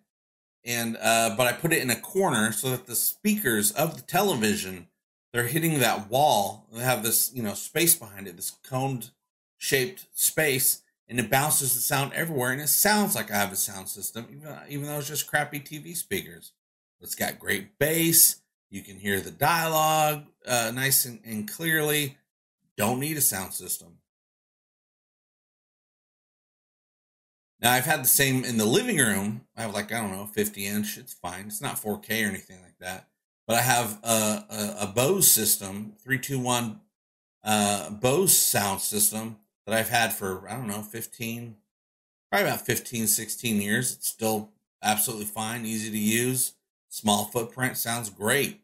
[0.65, 4.03] And uh, but I put it in a corner so that the speakers of the
[4.03, 4.87] television
[5.35, 6.69] they're hitting that wall.
[6.73, 9.11] They have this, you know, space behind it, this coned
[9.65, 12.53] shaped space, and it bounces the sound everywhere.
[12.53, 15.59] And it sounds like I have a sound system, even, even though it's just crappy
[15.59, 16.53] TV speakers.
[17.01, 18.43] It's got great bass.
[18.71, 22.19] You can hear the dialogue uh, nice and, and clearly.
[22.77, 23.99] Don't need a sound system.
[27.61, 29.47] Now I've had the same in the living room.
[29.57, 30.99] I have like I don't know, 50 inch.
[30.99, 31.47] It's fine.
[31.47, 33.09] It's not 4K or anything like that.
[33.47, 36.81] But I have a a, a Bose system, three two one,
[37.45, 41.57] uh, Bose sound system that I've had for I don't know, 15,
[42.31, 43.93] probably about 15, 16 years.
[43.93, 44.51] It's still
[44.83, 46.55] absolutely fine, easy to use,
[46.89, 48.61] small footprint, sounds great.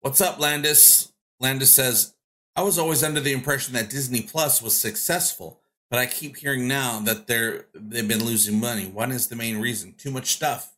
[0.00, 1.12] What's up, Landis?
[1.40, 2.14] Landis says,
[2.56, 6.66] I was always under the impression that Disney Plus was successful, but I keep hearing
[6.68, 8.86] now that they're they've been losing money.
[8.86, 9.94] What is the main reason?
[9.96, 10.76] Too much stuff.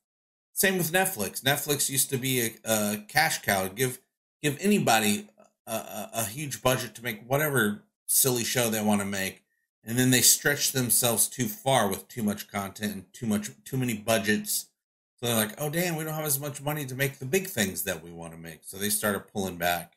[0.53, 1.43] Same with Netflix.
[1.43, 3.69] Netflix used to be a, a cash cow.
[3.69, 3.99] Give
[4.43, 5.29] give anybody
[5.74, 9.42] a, a, huge budget to make whatever silly show they want to make,
[9.85, 13.76] and then they stretch themselves too far with too much content and too much too
[13.76, 14.66] many budgets
[15.22, 17.46] so they're like, oh, damn, we don't have as much money to make the big
[17.46, 18.62] things that we want to make.
[18.62, 19.92] So they started pulling back.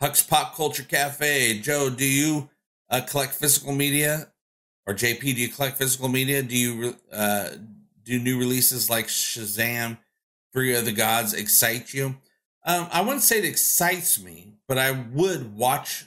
[0.00, 1.58] Huck's Pop Culture Cafe.
[1.58, 2.48] Joe, do you
[2.88, 4.28] uh, collect physical media?
[4.86, 6.44] Or JP, do you collect physical media?
[6.44, 7.50] Do you uh,
[8.04, 9.98] do new releases like Shazam,
[10.52, 12.16] Fury of the Gods excite you?
[12.64, 16.06] Um, I wouldn't say it excites me, but I would watch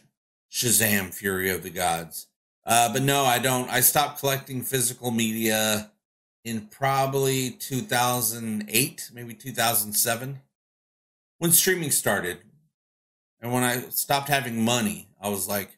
[0.51, 2.27] Shazam, Fury of the Gods.
[2.65, 3.69] Uh, but no, I don't.
[3.69, 5.91] I stopped collecting physical media
[6.45, 10.41] in probably 2008, maybe 2007,
[11.39, 12.39] when streaming started.
[13.41, 15.77] And when I stopped having money, I was like,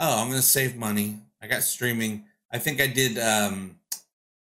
[0.00, 1.20] oh, I'm going to save money.
[1.40, 2.24] I got streaming.
[2.50, 3.18] I think I did.
[3.18, 3.76] Um,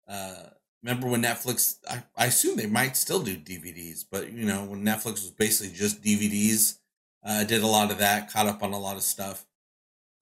[0.09, 0.51] uh,
[0.83, 4.85] remember when Netflix, I, I assume they might still do DVDs, but you know, when
[4.85, 6.79] Netflix was basically just DVDs,
[7.25, 9.47] uh, I did a lot of that, caught up on a lot of stuff.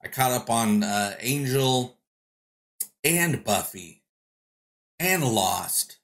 [0.02, 1.96] I caught up on uh, Angel
[3.02, 4.02] and Buffy
[4.98, 5.98] and Lost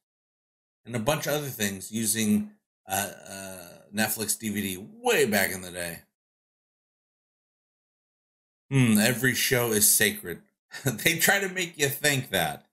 [0.84, 2.52] and a bunch of other things using
[2.88, 6.00] uh, uh, Netflix DVD way back in the day.
[8.70, 10.40] Hmm, every show is sacred.
[10.84, 12.66] they try to make you think that.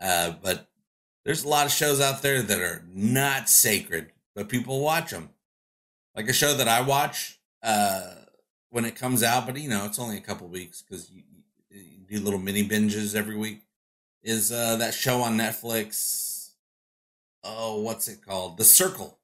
[0.00, 0.68] Uh, but
[1.24, 5.30] there's a lot of shows out there that are not sacred, but people watch them.
[6.14, 8.14] Like a show that I watch uh,
[8.70, 11.22] when it comes out, but you know, it's only a couple weeks because you,
[11.70, 13.62] you do little mini binges every week
[14.22, 16.50] is uh, that show on Netflix.
[17.42, 18.56] Oh, what's it called?
[18.56, 19.18] The Circle.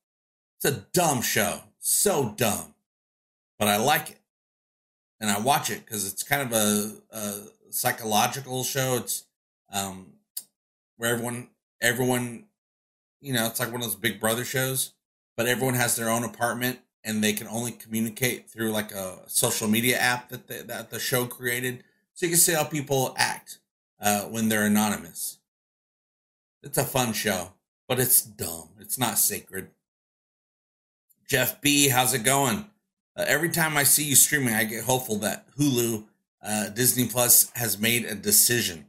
[0.57, 1.61] It's a dumb show.
[1.79, 2.75] So dumb.
[3.59, 4.21] But I like it.
[5.21, 7.35] And I watch it because it's kind of a, a,
[7.71, 8.97] psychological show.
[8.97, 9.25] It's
[9.73, 10.15] um,
[10.97, 11.49] where everyone,
[11.81, 12.45] everyone,
[13.21, 14.93] you know, it's like one of those Big Brother shows,
[15.37, 19.69] but everyone has their own apartment and they can only communicate through like a social
[19.69, 21.85] media app that the, that the show created.
[22.15, 23.59] So you can see how people act
[24.01, 25.39] uh, when they're anonymous.
[26.63, 27.53] It's a fun show,
[27.87, 28.71] but it's dumb.
[28.81, 29.69] It's not sacred.
[31.27, 32.67] Jeff B, how's it going?
[33.17, 36.05] Uh, every time I see you streaming, I get hopeful that Hulu,
[36.43, 38.87] uh, Disney Plus has made a decision.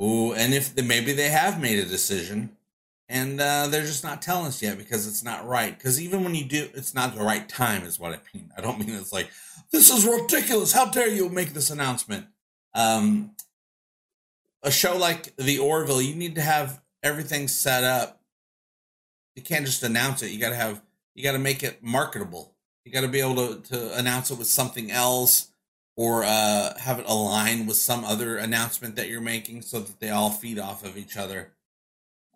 [0.00, 2.56] Ooh, and if maybe they have made a decision,
[3.08, 5.76] and uh, they're just not telling us yet because it's not right.
[5.76, 8.50] Because even when you do, it's not the right time, is what I mean.
[8.56, 9.30] I don't mean it's like
[9.70, 10.72] this is ridiculous.
[10.72, 12.26] How dare you make this announcement?
[12.74, 13.32] Um,
[14.62, 18.20] a show like The Orville, you need to have everything set up.
[19.36, 20.30] You can't just announce it.
[20.30, 20.82] You got to have,
[21.14, 22.54] you got to make it marketable.
[22.84, 25.48] You got to be able to, to announce it with something else
[25.96, 30.10] or uh, have it align with some other announcement that you're making so that they
[30.10, 31.52] all feed off of each other.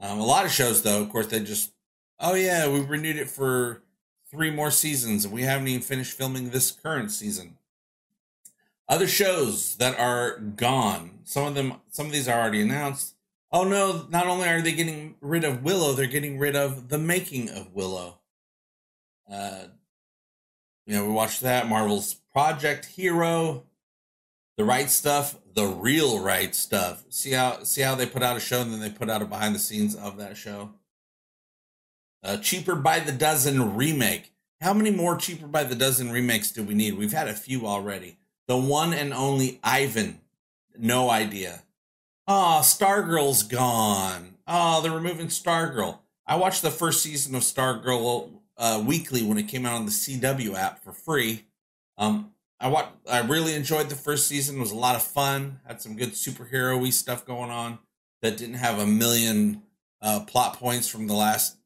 [0.01, 1.73] Um, a lot of shows, though, of course, they just,
[2.21, 3.83] oh yeah, we renewed it for
[4.31, 7.57] three more seasons, and we haven't even finished filming this current season.
[8.89, 11.21] Other shows that are gone.
[11.25, 13.15] Some of them, some of these are already announced.
[13.51, 16.99] Oh no, not only are they getting rid of Willow, they're getting rid of the
[16.99, 18.19] making of Willow.
[19.31, 19.65] Uh,
[20.87, 21.69] you know, we watched that.
[21.69, 23.65] Marvel's Project Hero,
[24.59, 27.03] The Right Stuff, The Real Right Stuff.
[27.09, 29.25] See how see how they put out a show and then they put out a
[29.25, 30.71] behind the scenes of that show.
[32.23, 34.35] Uh, Cheaper by the Dozen remake.
[34.61, 36.97] How many more Cheaper by the Dozen remakes do we need?
[36.97, 38.19] We've had a few already.
[38.47, 40.21] The one and only Ivan.
[40.79, 41.65] No idea.
[42.29, 44.37] Ah, Oh, Stargirl's gone.
[44.47, 45.99] Oh, they're removing Stargirl.
[46.25, 49.91] I watched the first season of Stargirl uh, weekly when it came out on the
[49.91, 51.48] CW app for free.
[51.99, 54.57] Um, I watched, I really enjoyed the first season.
[54.57, 55.61] It was a lot of fun.
[55.67, 57.79] Had some good superhero-y stuff going on
[58.23, 59.63] that didn't have a million
[60.01, 61.57] uh, plot points from the last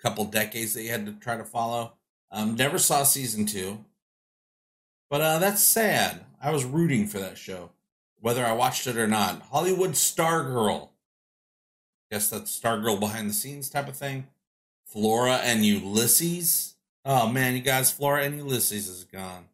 [0.00, 1.94] couple decades that you had to try to follow.
[2.30, 3.84] Um, never saw season two.
[5.10, 6.24] But uh, that's sad.
[6.40, 7.70] I was rooting for that show,
[8.18, 9.42] whether I watched it or not.
[9.50, 10.88] Hollywood Stargirl.
[12.10, 14.26] Guess that's Stargirl behind the scenes type of thing.
[14.86, 16.74] Flora and Ulysses.
[17.04, 19.46] Oh man, you guys, Flora and Ulysses is gone.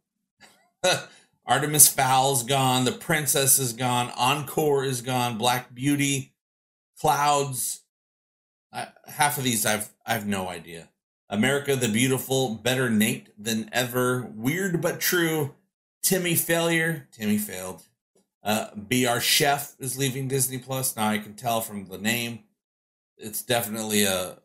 [1.46, 2.84] Artemis Fowl's gone.
[2.84, 4.12] The Princess is gone.
[4.16, 5.38] Encore is gone.
[5.38, 6.34] Black Beauty,
[7.00, 7.82] Clouds.
[8.72, 10.90] I, half of these I've I've no idea.
[11.30, 15.54] America the Beautiful, Better Nate Than Ever, Weird But True,
[16.02, 17.82] Timmy Failure, Timmy failed.
[18.42, 20.96] Uh, Be Our Chef is leaving Disney Plus.
[20.96, 22.40] Now I can tell from the name,
[23.16, 24.38] it's definitely a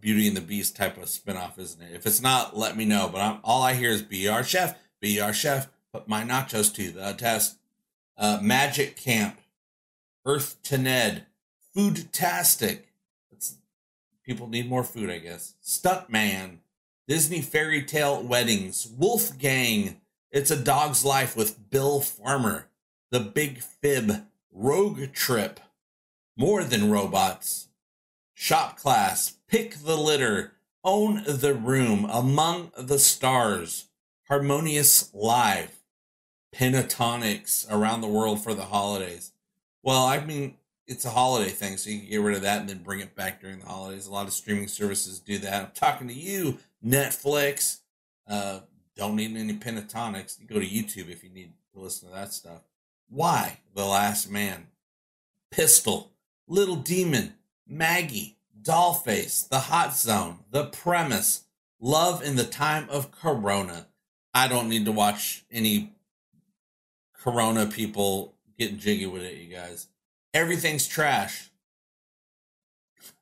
[0.00, 1.94] Beauty and the Beast type of spinoff, isn't it?
[1.94, 3.08] If it's not, let me know.
[3.12, 6.74] But I'm, all I hear is Be Our Chef, Be Our Chef, put my nachos
[6.74, 7.58] to the test.
[8.16, 9.38] Uh, Magic Camp,
[10.24, 11.26] Earth to Ned,
[11.76, 12.80] Foodtastic,
[14.28, 15.54] People need more food, I guess.
[15.64, 16.58] Stuntman,
[17.08, 22.68] Disney Fairy Tale Weddings, Wolfgang, It's a Dog's Life with Bill Farmer,
[23.10, 25.60] The Big Fib, Rogue Trip,
[26.36, 27.68] More Than Robots,
[28.34, 30.52] Shop Class, Pick the Litter,
[30.84, 33.86] Own the Room, Among the Stars,
[34.28, 35.77] Harmonious Live,
[36.54, 39.32] Pentatonix around the world for the holidays.
[39.82, 40.56] Well, I mean,
[40.86, 43.14] it's a holiday thing, so you can get rid of that and then bring it
[43.14, 44.06] back during the holidays.
[44.06, 45.64] A lot of streaming services do that.
[45.64, 47.80] I'm talking to you, Netflix.
[48.26, 48.60] Uh,
[48.96, 50.40] don't need any Pentatonix.
[50.40, 52.62] You go to YouTube if you need to listen to that stuff.
[53.08, 53.60] Why?
[53.74, 54.66] The Last Man,
[55.50, 56.12] Pistol,
[56.46, 57.34] Little Demon,
[57.66, 61.44] Maggie, Dollface, The Hot Zone, The Premise,
[61.80, 63.86] Love in the Time of Corona.
[64.34, 65.92] I don't need to watch any
[67.18, 69.88] Corona people getting jiggy with it, you guys
[70.34, 71.50] everything's trash.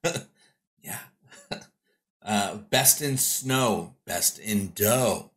[0.83, 0.99] yeah.
[2.29, 5.31] Uh, best in snow, best in dough.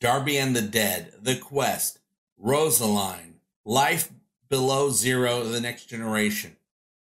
[0.00, 1.98] Darby and the Dead, The Quest,
[2.42, 3.34] Rosaline,
[3.66, 4.10] Life
[4.48, 6.56] Below Zero, The Next Generation.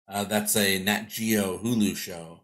[0.07, 2.39] Uh, that's a Nat Geo Hulu show.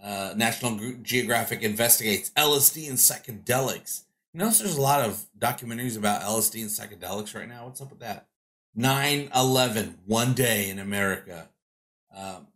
[0.00, 4.03] Uh, National Geographic investigates LSD and psychedelics.
[4.34, 7.66] You notice there's a lot of documentaries about LSD and psychedelics right now.
[7.66, 8.26] What's up with that?
[8.74, 11.50] 9 11, one day in America.
[12.12, 12.48] Um,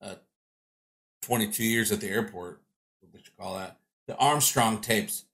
[0.00, 0.14] uh,
[1.20, 2.62] 22 years at the airport,
[3.10, 3.76] what you call that.
[4.06, 5.26] The Armstrong tapes,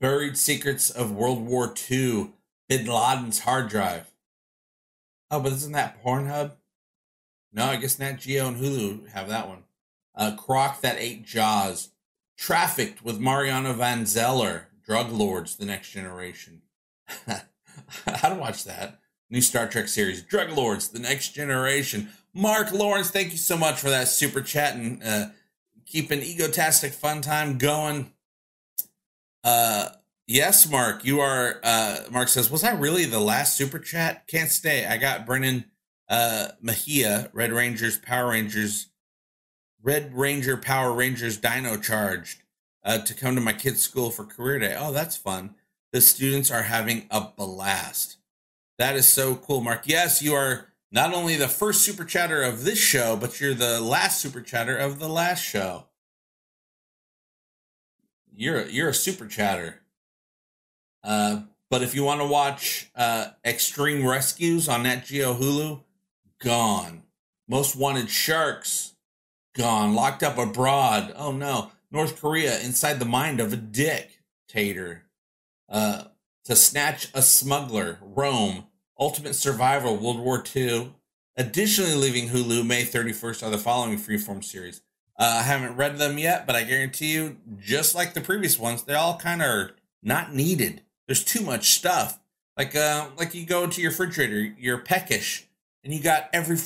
[0.00, 2.30] buried secrets of World War II,
[2.66, 4.10] Bin Laden's hard drive.
[5.30, 6.52] Oh, but isn't that Pornhub?
[7.52, 9.64] No, I guess Nat Geo and Hulu have that one.
[10.14, 11.90] Uh, Croc that ate Jaws,
[12.38, 16.62] Trafficked with Mariana Van Zeller, Drug Lords, The Next Generation.
[18.06, 22.10] I'd watch that new Star Trek series, Drug Lords, The Next Generation.
[22.32, 25.26] Mark Lawrence, thank you so much for that super chat and uh,
[25.86, 28.12] keeping egotastic fun time going.
[29.42, 29.88] Uh,
[30.26, 31.60] yes, Mark, you are.
[31.64, 34.26] Uh, Mark says, was I really the last super chat?
[34.28, 34.86] Can't stay.
[34.86, 35.64] I got Brennan
[36.08, 38.90] uh, Mejia, Red Rangers, Power Rangers,
[39.82, 42.42] Red Ranger, Power Rangers, Dino Charged
[42.86, 44.76] uh, to come to my kids' school for career day.
[44.78, 45.56] Oh, that's fun.
[45.92, 48.16] The students are having a blast.
[48.78, 49.82] That is so cool, Mark.
[49.86, 53.80] Yes, you are not only the first super chatter of this show, but you're the
[53.80, 55.86] last super chatter of the last show.
[58.34, 59.80] You're you're a super chatter.
[61.02, 65.80] Uh, but if you want to watch uh, Extreme Rescues on Nat Geo Hulu,
[66.40, 67.02] gone.
[67.48, 68.94] Most Wanted Sharks,
[69.56, 69.94] gone.
[69.94, 71.70] Locked Up Abroad, oh no.
[71.96, 75.04] North Korea inside the mind of a dictator.
[75.68, 76.04] Uh,
[76.44, 78.66] to snatch a smuggler, Rome,
[79.00, 80.92] Ultimate Survival, World War II.
[81.36, 84.82] Additionally, leaving Hulu May 31st are the following freeform series
[85.18, 88.82] Uh, I haven't read them yet, but I guarantee you, just like the previous ones,
[88.82, 89.70] they all kind of are
[90.02, 90.82] not needed.
[91.08, 92.20] There's too much stuff.
[92.56, 95.46] Like uh, like you go to your refrigerator, you're peckish,
[95.82, 96.58] and you got every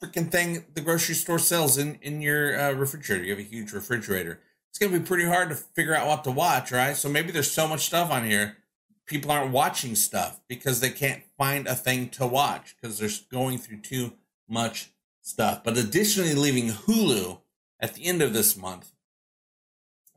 [0.00, 3.24] freaking thing the grocery store sells in in your uh, refrigerator.
[3.24, 4.40] You have a huge refrigerator.
[4.76, 6.94] It's gonna be pretty hard to figure out what to watch, right?
[6.94, 8.58] So maybe there's so much stuff on here,
[9.06, 13.56] people aren't watching stuff because they can't find a thing to watch because they're going
[13.56, 14.12] through too
[14.46, 14.90] much
[15.22, 15.64] stuff.
[15.64, 17.40] But additionally, leaving Hulu
[17.80, 18.92] at the end of this month,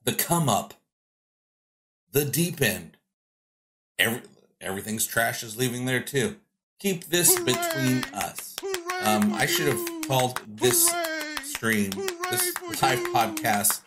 [0.03, 0.73] the come up,
[2.11, 2.97] the deep end,
[3.97, 4.23] every
[4.59, 6.35] everything's trash is leaving there too.
[6.79, 8.57] Keep this between us.
[9.03, 10.93] Um, I should have called this
[11.45, 11.91] stream,
[12.29, 13.83] this live podcast,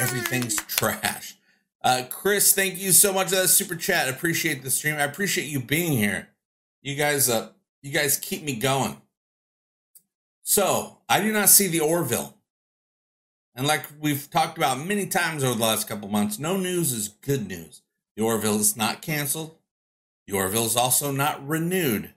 [0.00, 1.36] everything's trash.
[1.82, 4.08] Uh, Chris, thank you so much for that super chat.
[4.08, 4.96] Appreciate the stream.
[4.96, 6.28] I appreciate you being here.
[6.82, 7.50] You guys, uh,
[7.82, 8.96] you guys keep me going.
[10.42, 12.34] So I do not see the Orville.
[13.54, 17.08] And like we've talked about many times over the last couple months, no news is
[17.08, 17.82] good news.
[18.16, 19.56] The Orville is not canceled.
[20.26, 22.14] The Orville is also not renewed,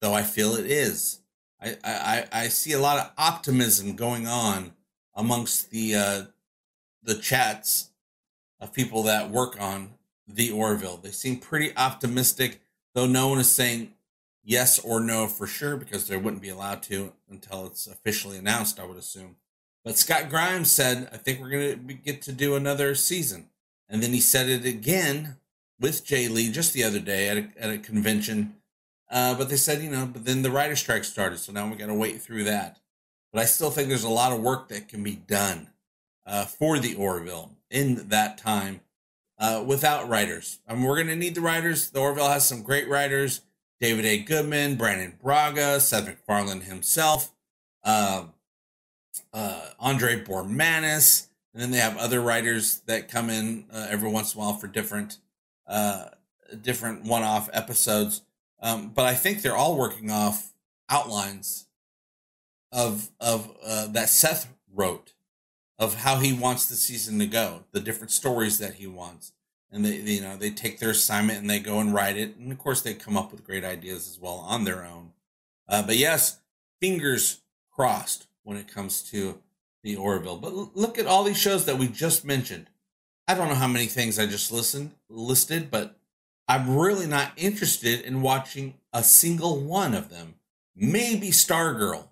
[0.00, 1.20] though I feel it is.
[1.60, 4.72] I, I, I see a lot of optimism going on
[5.14, 6.22] amongst the uh,
[7.04, 7.90] the chats
[8.60, 9.90] of people that work on
[10.26, 10.96] the Orville.
[10.96, 12.60] They seem pretty optimistic,
[12.94, 13.92] though no one is saying
[14.42, 18.80] yes or no for sure because they wouldn't be allowed to until it's officially announced,
[18.80, 19.36] I would assume.
[19.84, 23.50] But Scott Grimes said, I think we're going to get to do another season.
[23.88, 25.36] And then he said it again
[25.78, 28.54] with Jay Lee just the other day at a, at a convention.
[29.10, 31.38] Uh, but they said, you know, but then the writer strike started.
[31.38, 32.78] So now we got to wait through that.
[33.30, 35.68] But I still think there's a lot of work that can be done
[36.26, 38.80] uh, for the Orville in that time
[39.38, 40.60] uh, without writers.
[40.66, 41.90] I mean, we're going to need the writers.
[41.90, 43.42] The Orville has some great writers
[43.80, 44.18] David A.
[44.18, 47.32] Goodman, Brannon Braga, Seth MacFarlane himself,
[47.82, 48.24] uh,
[49.32, 51.28] uh, Andre Bormanis.
[51.52, 54.54] And then they have other writers that come in uh, every once in a while
[54.54, 55.18] for different
[55.66, 56.06] uh,
[56.60, 58.22] different one-off episodes.
[58.60, 60.52] Um, but I think they're all working off
[60.88, 61.66] outlines
[62.72, 65.13] of of uh, that Seth wrote
[65.78, 69.32] of how he wants the season to go, the different stories that he wants.
[69.70, 72.36] And they, you know, they take their assignment and they go and write it.
[72.36, 75.12] And of course, they come up with great ideas as well on their own.
[75.68, 76.38] Uh, but yes,
[76.80, 77.40] fingers
[77.72, 79.40] crossed when it comes to
[79.82, 80.36] the Orville.
[80.36, 82.68] But l- look at all these shows that we just mentioned.
[83.26, 85.96] I don't know how many things I just listened listed, but
[86.46, 90.34] I'm really not interested in watching a single one of them.
[90.76, 92.08] Maybe Stargirl.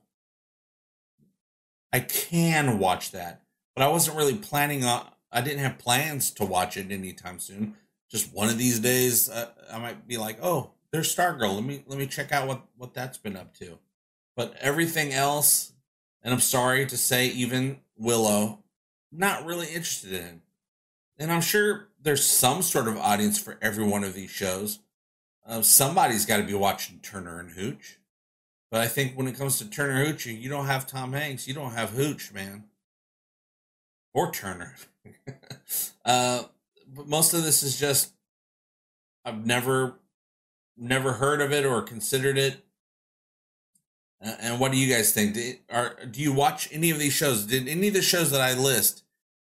[1.93, 3.43] I can watch that
[3.75, 5.07] but I wasn't really planning on.
[5.31, 7.77] I didn't have plans to watch it anytime soon.
[8.11, 11.55] Just one of these days, uh, I might be like, "Oh, there's Stargirl.
[11.55, 13.79] Let me let me check out what what that's been up to."
[14.37, 15.73] But everything else,
[16.23, 18.63] and I'm sorry to say, even Willow,
[19.11, 20.43] not really interested in.
[21.19, 24.81] And I'm sure there's some sort of audience for every one of these shows.
[25.47, 27.99] Uh, somebody's got to be watching Turner and Hooch.
[28.71, 31.47] But I think when it comes to Turner Hooch, you don't have Tom Hanks.
[31.47, 32.65] You don't have Hooch, man
[34.15, 34.75] or Turner.
[36.05, 36.45] uh,
[36.95, 38.13] but most of this is just
[39.25, 39.99] I've never
[40.77, 42.65] never heard of it or considered it.
[44.25, 45.35] Uh, and what do you guys think?
[45.35, 47.45] Do, are do you watch any of these shows?
[47.45, 49.05] Did any of the shows that I list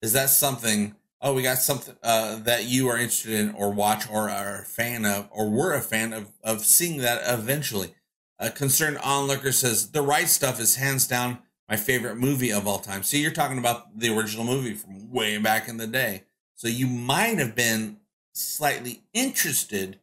[0.03, 0.95] is that something?
[1.23, 4.65] Oh, we got something uh, that you are interested in, or watch, or are a
[4.65, 7.95] fan of, or were a fan of of seeing that eventually.
[8.39, 11.41] A concerned onlooker says the right stuff is hands down
[11.71, 13.05] my favorite movie of all time.
[13.05, 16.25] See, you're talking about the original movie from way back in the day.
[16.57, 17.99] So you might have been
[18.33, 20.01] slightly interested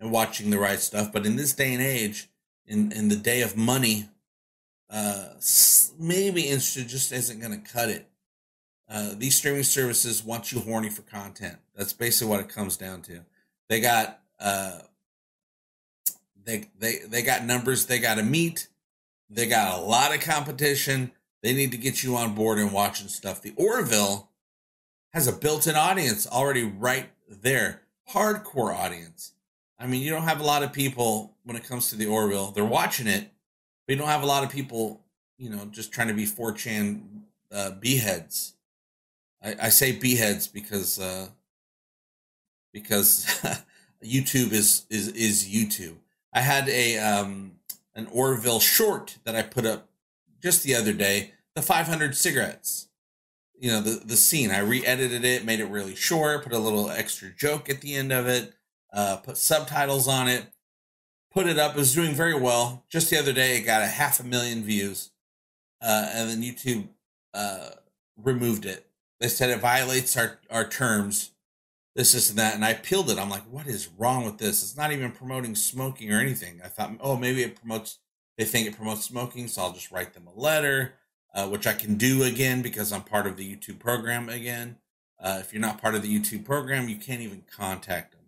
[0.00, 2.30] in watching the right stuff, but in this day and age,
[2.66, 4.08] in, in the day of money,
[4.88, 5.26] uh,
[5.98, 8.08] maybe interested just isn't going to cut it.
[8.88, 11.58] Uh, these streaming services want you horny for content.
[11.76, 13.20] That's basically what it comes down to.
[13.68, 14.80] They got uh,
[16.44, 18.66] they they they got numbers they got to meet
[19.30, 21.12] they got a lot of competition.
[21.42, 23.40] They need to get you on board and watching stuff.
[23.40, 24.28] The Orville
[25.12, 27.82] has a built-in audience already right there.
[28.10, 29.32] Hardcore audience.
[29.78, 32.50] I mean, you don't have a lot of people when it comes to the Orville.
[32.50, 33.30] They're watching it,
[33.86, 35.00] but you don't have a lot of people,
[35.38, 37.02] you know, just trying to be 4chan
[37.52, 38.54] uh, b-heads.
[39.42, 41.28] I, I say b-heads because uh,
[42.72, 43.26] because
[44.04, 45.96] YouTube is is is YouTube.
[46.32, 47.52] I had a um,
[48.00, 49.88] an Orville short that I put up
[50.42, 52.88] just the other day, the 500 cigarettes.
[53.58, 54.50] You know, the, the scene.
[54.50, 57.94] I re edited it, made it really short, put a little extra joke at the
[57.94, 58.54] end of it,
[58.90, 60.46] uh, put subtitles on it,
[61.30, 61.74] put it up.
[61.74, 62.84] It was doing very well.
[62.88, 65.10] Just the other day, it got a half a million views.
[65.82, 66.88] Uh, and then YouTube
[67.34, 67.70] uh,
[68.16, 68.86] removed it.
[69.20, 71.32] They said it violates our, our terms,
[72.00, 72.54] this, this, and that.
[72.54, 73.18] And I peeled it.
[73.18, 74.62] I'm like, what is wrong with this?
[74.62, 76.60] It's not even promoting smoking or anything.
[76.64, 77.98] I thought, oh, maybe it promotes,
[78.38, 79.48] they think it promotes smoking.
[79.48, 80.94] So I'll just write them a letter,
[81.34, 84.78] uh, which I can do again because I'm part of the YouTube program again.
[85.22, 88.20] Uh, if you're not part of the YouTube program, you can't even contact them.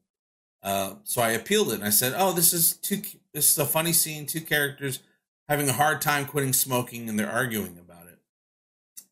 [0.63, 3.01] Uh, so I appealed it and I said, "Oh, this is two.
[3.33, 4.27] This is a funny scene.
[4.27, 5.01] Two characters
[5.49, 8.19] having a hard time quitting smoking, and they're arguing about it."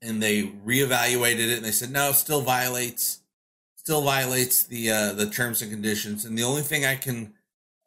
[0.02, 3.20] And they reevaluated it and they said, "No, it still violates,
[3.80, 7.32] still violates the uh, the terms and conditions." And the only thing I can,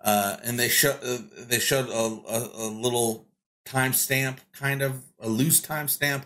[0.01, 3.27] uh, and they showed uh, they showed a, a, a little
[3.65, 6.23] timestamp, kind of a loose timestamp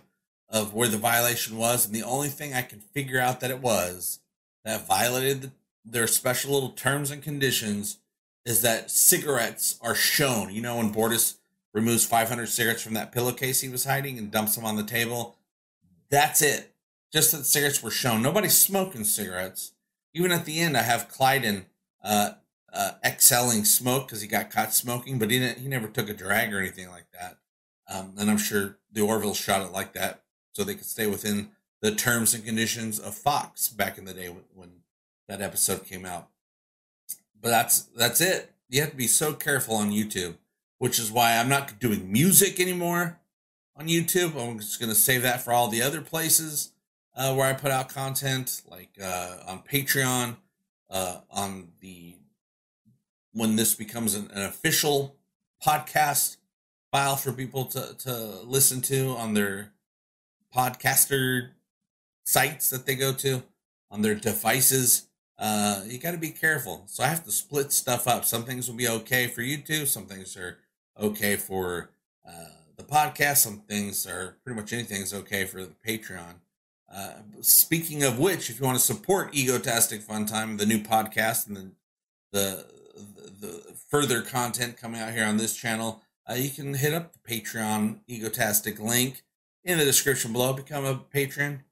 [0.50, 3.62] of where the violation was, and the only thing I can figure out that it
[3.62, 4.20] was
[4.64, 5.52] that violated the,
[5.84, 8.00] their special little terms and conditions
[8.46, 10.54] is that cigarettes are shown.
[10.54, 11.36] You know, when Bortus
[11.74, 15.36] removes 500 cigarettes from that pillowcase he was hiding and dumps them on the table,
[16.10, 16.74] that's it.
[17.12, 18.22] Just that cigarettes were shown.
[18.22, 19.74] Nobody's smoking cigarettes.
[20.14, 21.66] Even at the end, I have Klyden
[22.04, 22.32] uh,
[22.74, 25.60] uh, exhaling smoke because he got caught smoking, but he didn't.
[25.60, 27.38] He never took a drag or anything like that.
[27.90, 31.52] Um, and I'm sure the Orville shot it like that so they could stay within
[31.82, 34.70] the terms and conditions of Fox back in the day when, when
[35.28, 36.28] that episode came out.
[37.40, 38.52] But that's that's it.
[38.70, 40.36] You have to be so careful on YouTube,
[40.78, 43.20] which is why I'm not doing music anymore
[43.78, 44.36] on YouTube.
[44.36, 46.72] I'm just going to save that for all the other places
[47.18, 50.38] uh, where I put out content, like uh, on Patreon,
[50.90, 52.14] uh, on the
[53.34, 55.16] when this becomes an, an official
[55.66, 56.38] podcast
[56.92, 59.72] file for people to to listen to on their
[60.56, 61.50] podcaster
[62.24, 63.44] sites that they go to
[63.90, 65.08] on their devices.
[65.40, 66.84] Uh, you got to be careful.
[66.88, 68.26] So I have to split stuff up.
[68.26, 69.88] Some things will be okay for YouTube.
[69.88, 70.58] Some things are
[71.00, 71.92] okay for
[72.28, 72.32] uh,
[72.76, 73.38] the podcast.
[73.38, 76.36] Some things are pretty much anything is okay for the Patreon.
[76.94, 81.48] Uh, speaking of which, if you want to support Egotastic Fun Time, the new podcast
[81.48, 81.72] and the,
[82.32, 82.66] the
[83.40, 87.20] the further content coming out here on this channel, uh, you can hit up the
[87.20, 89.24] Patreon Egotastic link
[89.64, 90.54] in the description below.
[90.54, 91.64] Become a patron.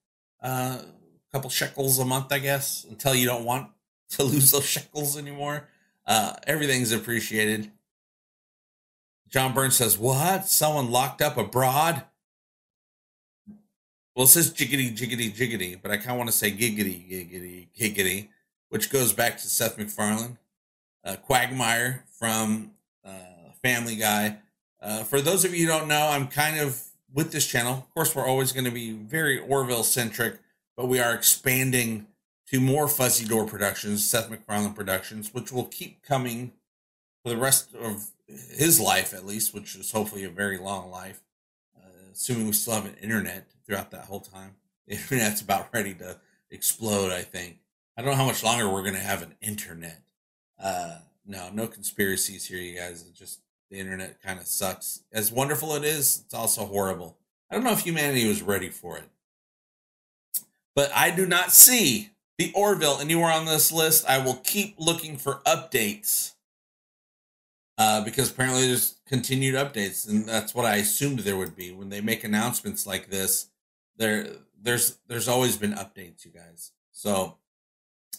[0.41, 3.69] Uh, a couple shekels a month, I guess, until you don't want
[4.11, 5.67] to lose those shekels anymore.
[6.05, 7.71] Uh, everything's appreciated.
[9.27, 10.47] John Burns says, What?
[10.47, 12.03] Someone locked up abroad?
[14.15, 17.67] Well, it says jiggity, jiggity, jiggity, but I kind of want to say giggity, giggity,
[17.77, 18.29] giggity,
[18.69, 20.37] which goes back to Seth MacFarlane,
[21.03, 22.71] uh, Quagmire from
[23.03, 24.37] uh, Family Guy.
[24.81, 26.81] Uh, for those of you who don't know, I'm kind of
[27.13, 27.73] with this channel.
[27.73, 30.39] Of course, we're always going to be very Orville centric,
[30.77, 32.07] but we are expanding
[32.47, 36.53] to more Fuzzy Door Productions, Seth MacFarlane Productions, which will keep coming
[37.21, 41.21] for the rest of his life, at least, which is hopefully a very long life,
[41.75, 44.55] uh, assuming we still have an internet throughout that whole time.
[44.87, 46.17] Internet's about ready to
[46.51, 47.59] explode, I think.
[47.97, 50.01] I don't know how much longer we're going to have an internet.
[50.61, 53.05] Uh, no, no conspiracies here, you guys.
[53.07, 53.39] It's just
[53.71, 55.03] the internet kind of sucks.
[55.11, 57.17] As wonderful it is, it's also horrible.
[57.49, 59.09] I don't know if humanity was ready for it.
[60.75, 64.05] But I do not see the Orville anywhere on this list.
[64.07, 66.33] I will keep looking for updates.
[67.77, 71.71] Uh, because apparently there's continued updates, and that's what I assumed there would be.
[71.71, 73.49] When they make announcements like this,
[73.97, 74.27] there
[74.61, 76.71] there's there's always been updates, you guys.
[76.91, 77.37] So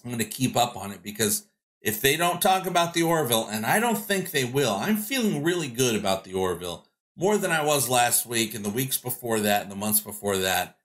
[0.05, 1.47] I'm gonna keep up on it because
[1.81, 5.45] if they don't talk about the Orville, and I don't think they will, I'm feeling
[5.45, 9.41] really good about the Orville more than I was last week and the weeks before
[9.41, 10.79] that and the months before that.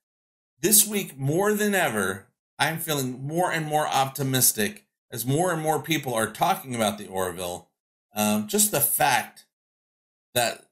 [0.62, 2.28] This week, more than ever,
[2.60, 7.08] I'm feeling more and more optimistic as more and more people are talking about the
[7.08, 7.70] Orville.
[8.16, 9.46] Um, just the fact
[10.34, 10.66] that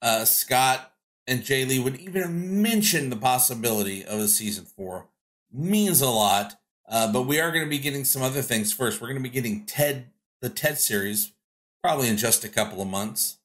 [0.00, 0.93] uh, Scott
[1.26, 5.06] and Jay Lee would even mention the possibility of a season four
[5.52, 6.56] means a lot.
[6.86, 9.00] Uh, but we are going to be getting some other things first.
[9.00, 10.06] We're going to be getting Ted,
[10.42, 11.32] the Ted series,
[11.82, 13.38] probably in just a couple of months.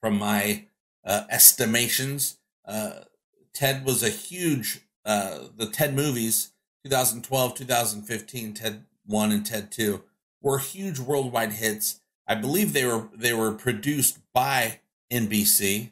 [0.00, 0.64] From my
[1.04, 3.00] uh, estimations, uh,
[3.52, 4.80] Ted was a huge.
[5.04, 6.52] Uh, the Ted movies,
[6.84, 10.02] 2012, 2015, Ted One and Ted Two,
[10.42, 12.00] were huge worldwide hits.
[12.26, 15.90] I believe they were they were produced by NBC,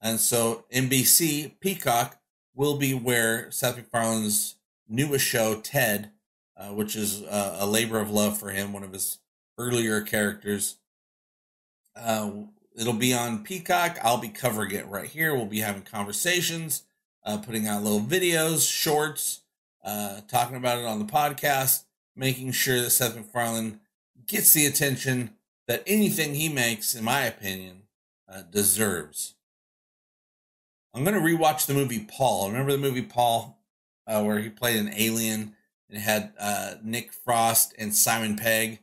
[0.00, 2.18] and so NBC Peacock
[2.54, 4.56] will be where Seth MacFarlane's
[4.88, 6.10] newest show, Ted,
[6.56, 9.18] uh, which is uh, a labor of love for him, one of his
[9.58, 10.76] earlier characters.
[11.96, 12.30] Uh,
[12.76, 13.98] it'll be on Peacock.
[14.02, 15.34] I'll be covering it right here.
[15.34, 16.84] We'll be having conversations,
[17.24, 19.40] uh, putting out little videos, shorts,
[19.84, 21.84] uh, talking about it on the podcast,
[22.16, 23.80] making sure that Seth MacFarlane
[24.26, 25.30] gets the attention
[25.66, 27.82] that anything he makes, in my opinion,
[28.28, 29.34] uh, deserves.
[30.92, 32.50] I'm gonna rewatch the movie Paul.
[32.50, 33.62] Remember the movie Paul,
[34.06, 35.54] uh, where he played an alien
[35.88, 38.80] and had uh, Nick Frost and Simon Pegg.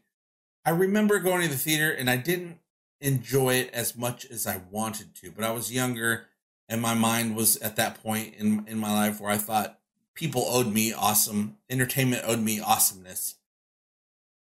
[0.66, 2.60] I remember going to the theater and I didn't
[3.00, 6.28] enjoy it as much as I wanted to, but I was younger
[6.70, 9.80] and my mind was at that point in in my life where I thought
[10.14, 13.36] people owed me awesome entertainment owed me awesomeness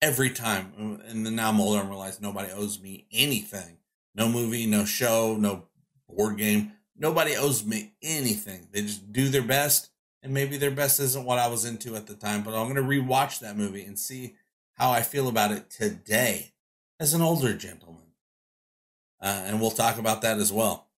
[0.02, 1.00] every time.
[1.08, 3.78] And then now I'm older and realize nobody owes me anything.
[4.16, 5.68] No movie, no show, no
[6.10, 6.74] board game.
[7.02, 8.68] Nobody owes me anything.
[8.72, 9.90] They just do their best,
[10.22, 12.44] and maybe their best isn't what I was into at the time.
[12.44, 14.36] But I'm going to rewatch that movie and see
[14.76, 16.52] how I feel about it today
[17.00, 18.04] as an older gentleman.
[19.20, 20.90] Uh, and we'll talk about that as well.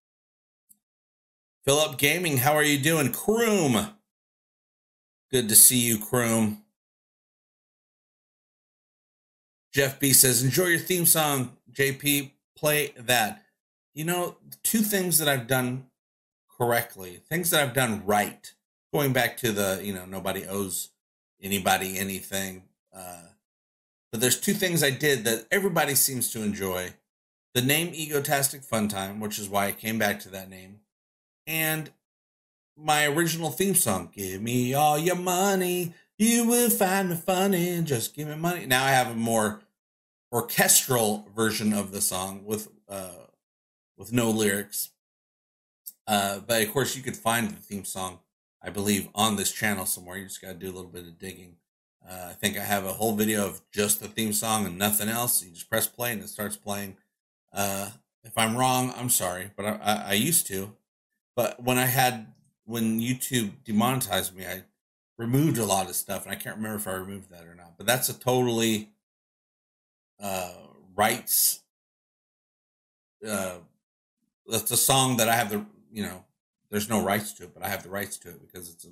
[1.64, 3.10] Philip Gaming, how are you doing?
[3.10, 3.94] Croom.
[5.32, 6.64] Good to see you, Croom.
[9.72, 12.32] Jeff B says, enjoy your theme song, JP.
[12.58, 13.42] Play that.
[13.94, 15.86] You know, two things that I've done
[16.58, 18.52] correctly, things that I've done right,
[18.92, 20.90] going back to the, you know, nobody owes
[21.42, 22.64] anybody anything.
[22.94, 23.22] Uh,
[24.10, 26.90] but there's two things I did that everybody seems to enjoy.
[27.54, 30.80] The name Egotastic Fun Time, which is why I came back to that name,
[31.46, 31.90] and
[32.76, 38.14] my original theme song, Give Me All Your Money, You Will Find Me Funny, Just
[38.14, 38.66] Give Me Money.
[38.66, 39.60] Now I have a more
[40.32, 43.28] orchestral version of the song with uh,
[43.96, 44.90] with no lyrics.
[46.06, 48.18] Uh, but of course, you could find the theme song,
[48.62, 50.18] I believe, on this channel somewhere.
[50.18, 51.56] You just got to do a little bit of digging.
[52.06, 55.08] Uh, I think I have a whole video of just the theme song and nothing
[55.08, 55.42] else.
[55.42, 56.96] You just press play and it starts playing.
[57.52, 57.90] Uh,
[58.24, 60.74] if I'm wrong, I'm sorry, but I, I, I used to.
[61.36, 62.26] But when I had
[62.64, 64.62] when YouTube demonetized me, I
[65.18, 67.76] removed a lot of stuff, and I can't remember if I removed that or not.
[67.76, 68.90] But that's a totally
[70.20, 70.52] uh,
[70.96, 71.60] rights.
[73.26, 73.56] Uh,
[74.46, 76.24] that's a song that I have the you know.
[76.70, 78.88] There's no rights to it, but I have the rights to it because it's a,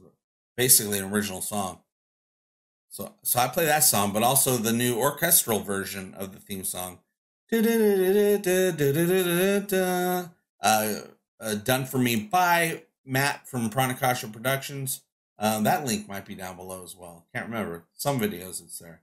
[0.56, 1.80] basically an original song.
[2.88, 6.62] So, so I play that song, but also the new orchestral version of the theme
[6.62, 7.00] song.
[10.60, 11.00] Uh,
[11.40, 15.00] uh, done for me by Matt from Pranakasha Productions.
[15.38, 17.26] Uh, that link might be down below as well.
[17.34, 17.84] Can't remember.
[17.94, 19.00] Some videos it's there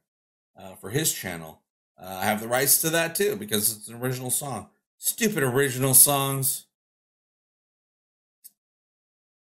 [0.57, 1.59] uh, for his channel.
[2.01, 4.69] Uh, I have the rights to that too because it's an original song.
[4.97, 6.67] Stupid original songs.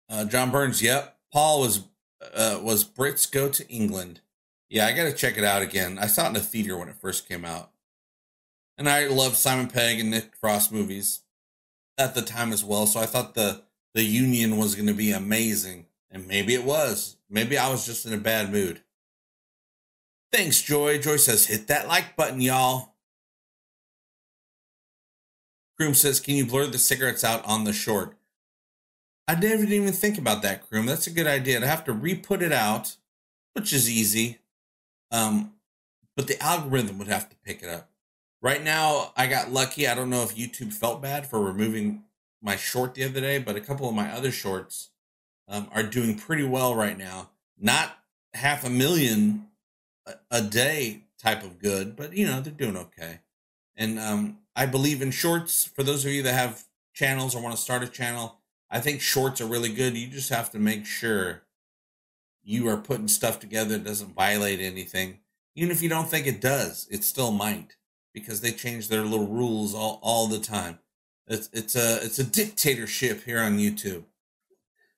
[0.09, 0.83] Uh, John Burns.
[0.83, 1.17] Yep.
[1.33, 1.85] Paul was
[2.35, 4.21] uh, was Brits go to England.
[4.69, 5.99] Yeah, I got to check it out again.
[5.99, 7.71] I saw it in the theater when it first came out,
[8.77, 11.23] and I loved Simon Pegg and Nick Frost movies
[11.97, 12.87] at the time as well.
[12.87, 13.63] So I thought the
[13.95, 17.17] the union was going to be amazing, and maybe it was.
[17.31, 18.83] Maybe I was just in a bad mood.
[20.31, 20.99] Thanks, Joy.
[20.99, 22.95] Joy says, hit that like button, y'all.
[25.79, 28.18] Croom says, can you blur the cigarettes out on the short?
[29.29, 30.87] I didn't even think about that, Croom.
[30.87, 31.61] That's a good idea.
[31.61, 32.97] To have to re-put it out,
[33.53, 34.39] which is easy.
[35.11, 35.53] Um,
[36.17, 37.91] but the algorithm would have to pick it up.
[38.41, 39.87] Right now, I got lucky.
[39.87, 42.05] I don't know if YouTube felt bad for removing
[42.41, 44.91] my short the other day, but a couple of my other shorts
[45.47, 47.31] um, are doing pretty well right now.
[47.59, 47.99] Not
[48.33, 49.49] half a million
[50.31, 53.19] a day type of good, but you know, they're doing okay.
[53.77, 55.65] And um, I believe in shorts.
[55.65, 56.65] For those of you that have
[56.95, 58.38] channels or want to start a channel,
[58.71, 59.97] I think shorts are really good.
[59.97, 61.43] You just have to make sure
[62.43, 65.19] you are putting stuff together that doesn't violate anything.
[65.55, 67.77] Even if you don't think it does, it still might
[68.13, 70.79] because they change their little rules all, all the time.
[71.27, 74.05] It's it's a it's a dictatorship here on YouTube.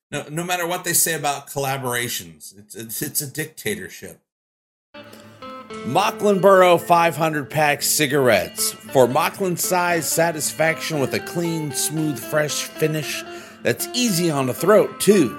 [0.09, 4.21] No no matter what they say about collaborations, it's it's, it's a dictatorship.
[5.85, 13.23] Mocklinboro 500 pack cigarettes for Moclan size satisfaction with a clean, smooth, fresh finish
[13.63, 15.37] that's easy on the throat, too.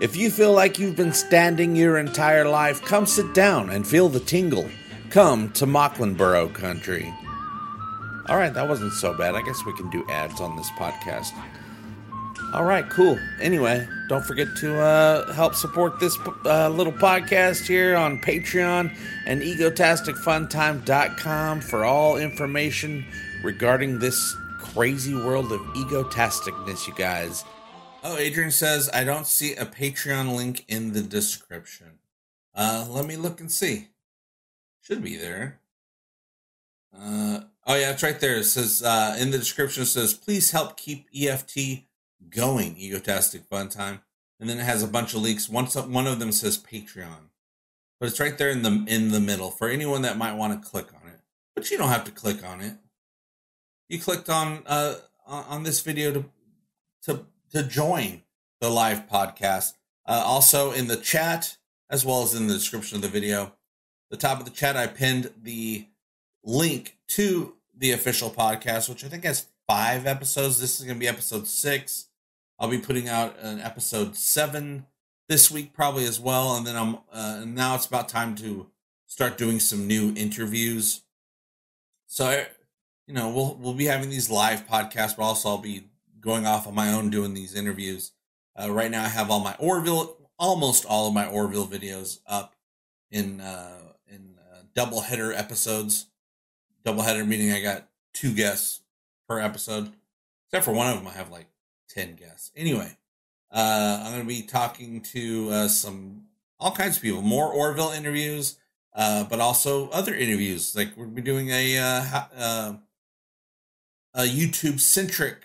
[0.00, 4.08] If you feel like you've been standing your entire life, come sit down and feel
[4.08, 4.68] the tingle.
[5.10, 7.12] Come to Mocklinboro country.
[8.28, 9.34] All right, that wasn't so bad.
[9.34, 11.32] I guess we can do ads on this podcast.
[12.52, 13.18] All right, cool.
[13.40, 18.94] Anyway, don't forget to uh, help support this uh, little podcast here on Patreon
[19.26, 23.04] and egotasticfuntime.com for all information
[23.42, 24.36] regarding this
[24.76, 27.44] crazy world of egotasticness, you guys.
[28.04, 31.98] Oh, Adrian says, I don't see a Patreon link in the description.
[32.54, 33.88] Uh, let me look and see.
[34.82, 35.60] Should be there.
[36.94, 38.36] Uh, oh, yeah, it's right there.
[38.36, 41.86] It says uh, in the description, it says, please help keep EFT
[42.30, 44.00] going egotastic fun time
[44.40, 47.30] and then it has a bunch of leaks one, one of them says patreon
[48.00, 50.68] but it's right there in the in the middle for anyone that might want to
[50.68, 51.20] click on it
[51.54, 52.74] but you don't have to click on it
[53.88, 56.24] you clicked on uh on this video to
[57.02, 58.22] to to join
[58.60, 59.74] the live podcast.
[60.06, 61.56] Uh, also in the chat,
[61.90, 63.52] as well as in the description of the video,
[64.10, 65.86] the top of the chat, I pinned the
[66.44, 70.60] link to the official podcast, which I think has five episodes.
[70.60, 72.06] This is going to be episode six.
[72.58, 74.86] I'll be putting out an episode seven
[75.28, 76.56] this week, probably as well.
[76.56, 78.68] And then I'm uh, now it's about time to
[79.06, 81.02] start doing some new interviews.
[82.06, 82.46] So,
[83.06, 85.84] you know, we'll we'll be having these live podcasts, but also I'll be
[86.20, 88.12] going off on my own doing these interviews.
[88.60, 92.54] Uh, right now, I have all my Orville, almost all of my Orville videos up
[93.10, 93.78] in uh,
[94.08, 96.06] in uh, double header episodes.
[96.84, 98.80] Double header meaning I got two guests
[99.28, 99.92] per episode,
[100.46, 101.46] except for one of them I have like
[101.88, 102.50] ten guests.
[102.56, 102.96] Anyway,
[103.52, 106.22] uh, I'm going to be talking to uh, some
[106.58, 108.58] all kinds of people, more Orville interviews,
[108.94, 110.74] uh, but also other interviews.
[110.74, 112.04] Like we'll be doing a uh,
[112.36, 112.72] uh,
[114.16, 115.42] a YouTube centric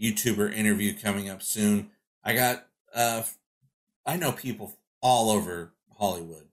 [0.00, 1.90] YouTuber interview coming up soon.
[2.24, 3.22] I got uh,
[4.06, 6.48] I know people all over Hollywood,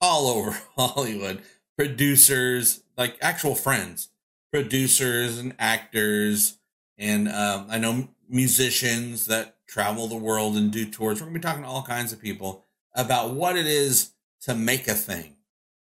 [0.00, 1.42] all over Hollywood,
[1.76, 4.10] producers, like actual friends,
[4.52, 6.58] producers and actors,
[6.98, 11.20] and um, I know musicians that travel the world and do tours.
[11.20, 12.64] We're gonna be talking to all kinds of people
[12.94, 14.10] about what it is
[14.42, 15.36] to make a thing.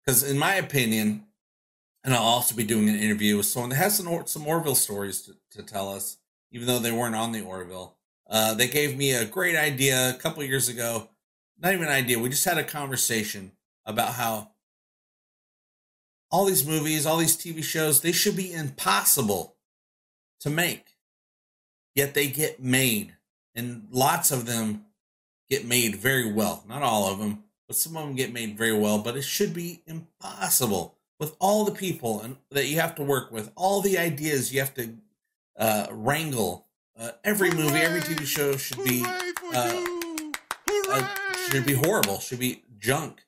[0.05, 1.26] Because in my opinion,
[2.07, 5.23] and I'll also be doing an interview with someone that has some, some Orville stories
[5.23, 6.19] to, to tell us,
[6.53, 7.97] even though they weren't on the Orville.
[8.31, 11.09] Uh, they gave me a great idea a couple years ago.
[11.61, 12.21] Not even an idea.
[12.21, 13.51] We just had a conversation
[13.85, 14.53] about how
[16.31, 19.57] all these movies, all these TV shows, they should be impossible
[20.41, 20.87] to make.
[21.97, 23.17] Yet they get made.
[23.57, 24.85] And lots of them
[25.51, 26.63] get made very well.
[26.69, 28.99] Not all of them, but some of them get made very well.
[28.99, 33.31] But it should be impossible with all the people and that you have to work
[33.31, 34.95] with, all the ideas you have to
[35.59, 36.67] uh, wrangle.
[36.99, 39.05] Uh, every movie, every TV show should be
[39.55, 39.85] uh,
[40.89, 41.09] uh,
[41.51, 42.19] should be horrible.
[42.19, 43.25] Should be junk.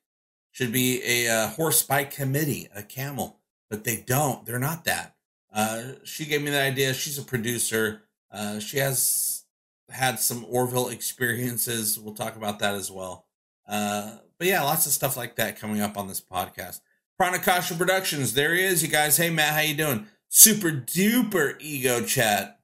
[0.50, 3.40] Should be a uh, horse by committee, a camel.
[3.70, 4.46] But they don't.
[4.46, 5.14] They're not that.
[5.52, 6.94] Uh, she gave me the idea.
[6.94, 8.02] She's a producer.
[8.30, 9.44] Uh, she has
[9.90, 11.98] had some Orville experiences.
[11.98, 13.26] We'll talk about that as well.
[13.66, 16.80] Uh, but yeah, lots of stuff like that coming up on this podcast.
[17.20, 18.34] Pranakasha Productions.
[18.34, 19.16] There he is, you guys.
[19.16, 20.06] Hey Matt, how you doing?
[20.28, 22.60] Super duper ego chat.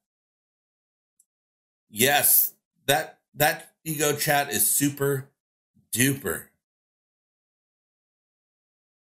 [1.90, 2.52] Yes,
[2.86, 5.30] that that ego chat is super
[5.92, 6.44] duper.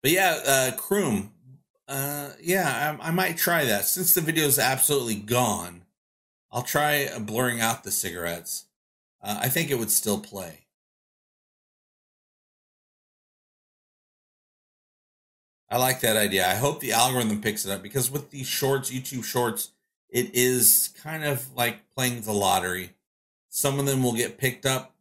[0.02, 1.30] But yeah, uh Kroom.
[1.88, 3.86] Uh yeah, I, I might try that.
[3.86, 5.84] Since the video is absolutely gone,
[6.52, 8.66] I'll try blurring out the cigarettes.
[9.22, 10.66] Uh, I think it would still play.
[15.70, 16.48] I like that idea.
[16.48, 19.72] I hope the algorithm picks it up because with these shorts, YouTube shorts,
[20.10, 22.92] it is kind of like playing the lottery.
[23.50, 24.96] Some of them will get picked up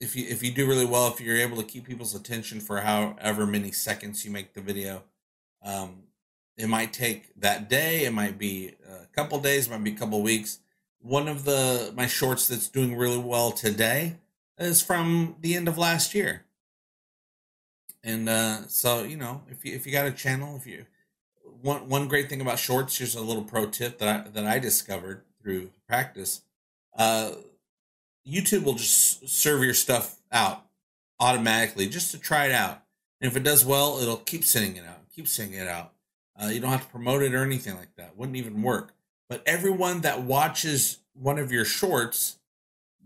[0.00, 1.08] if you if you do really well.
[1.08, 5.04] If you're able to keep people's attention for however many seconds you make the video,
[5.62, 6.02] um,
[6.58, 8.04] it might take that day.
[8.04, 9.66] It might be a couple days.
[9.66, 10.58] It might be a couple weeks.
[11.00, 14.16] One of the my shorts that's doing really well today
[14.58, 16.44] is from the end of last year
[18.04, 20.86] and uh, so you know, if you if you got a channel, if you
[21.60, 24.58] one one great thing about shorts, here's a little pro tip that I that I
[24.58, 26.42] discovered through practice.
[26.96, 27.32] Uh,
[28.26, 30.64] YouTube will just serve your stuff out
[31.18, 32.82] automatically just to try it out.
[33.20, 35.92] And if it does well, it'll keep sending it out, keep sending it out.
[36.40, 38.16] Uh, you don't have to promote it or anything like that.
[38.16, 38.94] Wouldn't even work.
[39.28, 42.38] But everyone that watches one of your shorts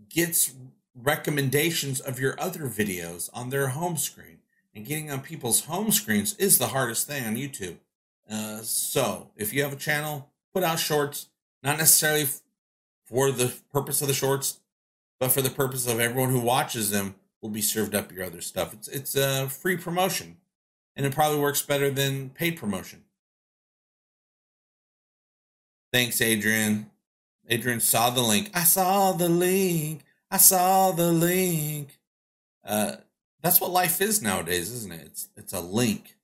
[0.09, 0.53] gets
[0.95, 4.36] recommendations of your other videos on their home screen
[4.77, 7.77] and getting on people's home screens is the hardest thing on YouTube.
[8.29, 11.29] Uh, so if you have a channel, put out shorts,
[11.63, 12.27] not necessarily
[13.05, 14.59] for the purpose of the shorts,
[15.19, 18.41] but for the purpose of everyone who watches them will be served up your other
[18.41, 18.71] stuff.
[18.73, 20.37] It's it's a free promotion,
[20.95, 23.03] and it probably works better than paid promotion.
[25.91, 26.91] Thanks, Adrian.
[27.49, 28.51] Adrian saw the link.
[28.53, 30.01] I saw the link.
[30.29, 31.97] I saw the link.
[32.63, 32.97] Uh,
[33.47, 35.05] that's what life is nowadays, isn't it?
[35.05, 36.17] It's it's a link.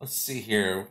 [0.00, 0.88] Let's see here.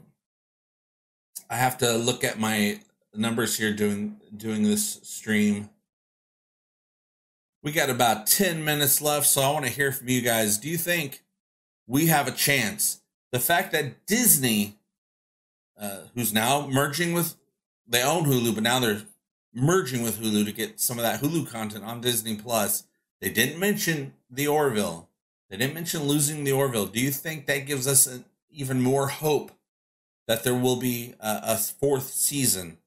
[1.50, 2.80] I have to look at my
[3.14, 5.70] numbers here doing doing this stream.
[7.64, 10.58] We got about 10 minutes left, so I want to hear from you guys.
[10.58, 11.22] Do you think
[11.86, 13.02] we have a chance?
[13.34, 14.78] The fact that Disney,
[15.78, 17.36] uh, who's now merging with,
[17.86, 19.02] they own Hulu, but now they're
[19.54, 22.86] merging with Hulu to get some of that Hulu content on Disney Plus.
[23.20, 25.10] They didn't mention the Orville.
[25.50, 26.88] They didn't mention losing the Orville.
[26.88, 29.52] Do you think that gives us an, even more hope
[30.28, 32.78] that there will be a, a fourth season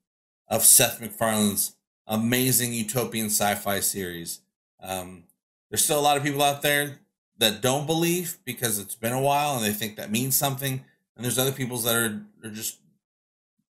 [0.49, 1.77] of Seth MacFarlane's
[2.07, 4.41] amazing utopian sci-fi series.
[4.81, 5.25] Um,
[5.71, 7.01] there's still a lot of people out there
[7.39, 10.85] that don't believe because it's been a while and they think that means something.
[11.17, 12.79] And there's other people that are, are just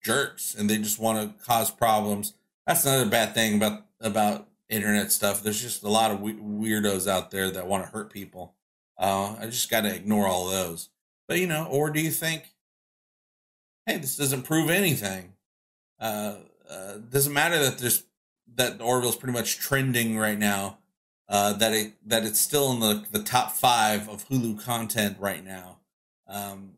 [0.04, 2.34] jerks and they just want to cause problems.
[2.68, 5.44] That's another bad thing about about internet stuff.
[5.44, 8.54] There's just a lot of we- weirdos out there that want to hurt people.
[9.00, 10.90] Uh, I just got to ignore all those.
[11.28, 12.54] But you know, or do you think,
[13.86, 15.34] hey, this doesn't prove anything?
[16.00, 16.36] Uh,
[16.70, 18.04] uh, doesn't matter that there's
[18.56, 20.78] that Orville's pretty much trending right now.
[21.30, 25.46] Uh, that it that it's still in the the top five of Hulu content right
[25.46, 25.78] now.
[26.28, 26.74] Um,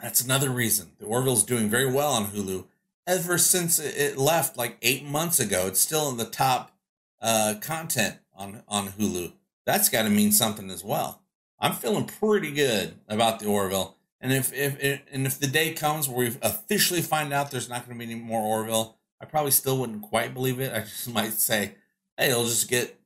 [0.00, 2.66] that's another reason the Orville's doing very well on Hulu.
[3.06, 6.72] Ever since it left like eight months ago, it's still in the top
[7.20, 9.32] uh, content on on Hulu.
[9.66, 11.22] That's got to mean something as well.
[11.60, 13.96] I'm feeling pretty good about the Orville.
[14.20, 17.86] And if if and if the day comes where we officially find out there's not
[17.86, 20.72] going to be any more Orville, I probably still wouldn't quite believe it.
[20.72, 21.74] I just might say,
[22.16, 22.98] "Hey, it'll just get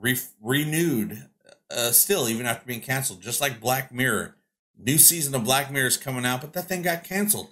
[0.00, 1.28] re- renewed."
[1.70, 4.36] Uh, still, even after being canceled, just like Black Mirror,
[4.76, 7.48] new season of Black Mirror is coming out, but that thing got canceled.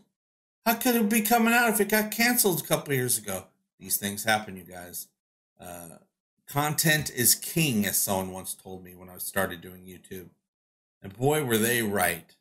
[0.66, 3.46] How could it be coming out if it got canceled a couple years ago?
[3.78, 5.08] These things happen, you guys.
[5.58, 5.96] Uh,
[6.50, 10.30] content is king, as someone once told me when I started doing YouTube.
[11.00, 12.34] And boy, were they right.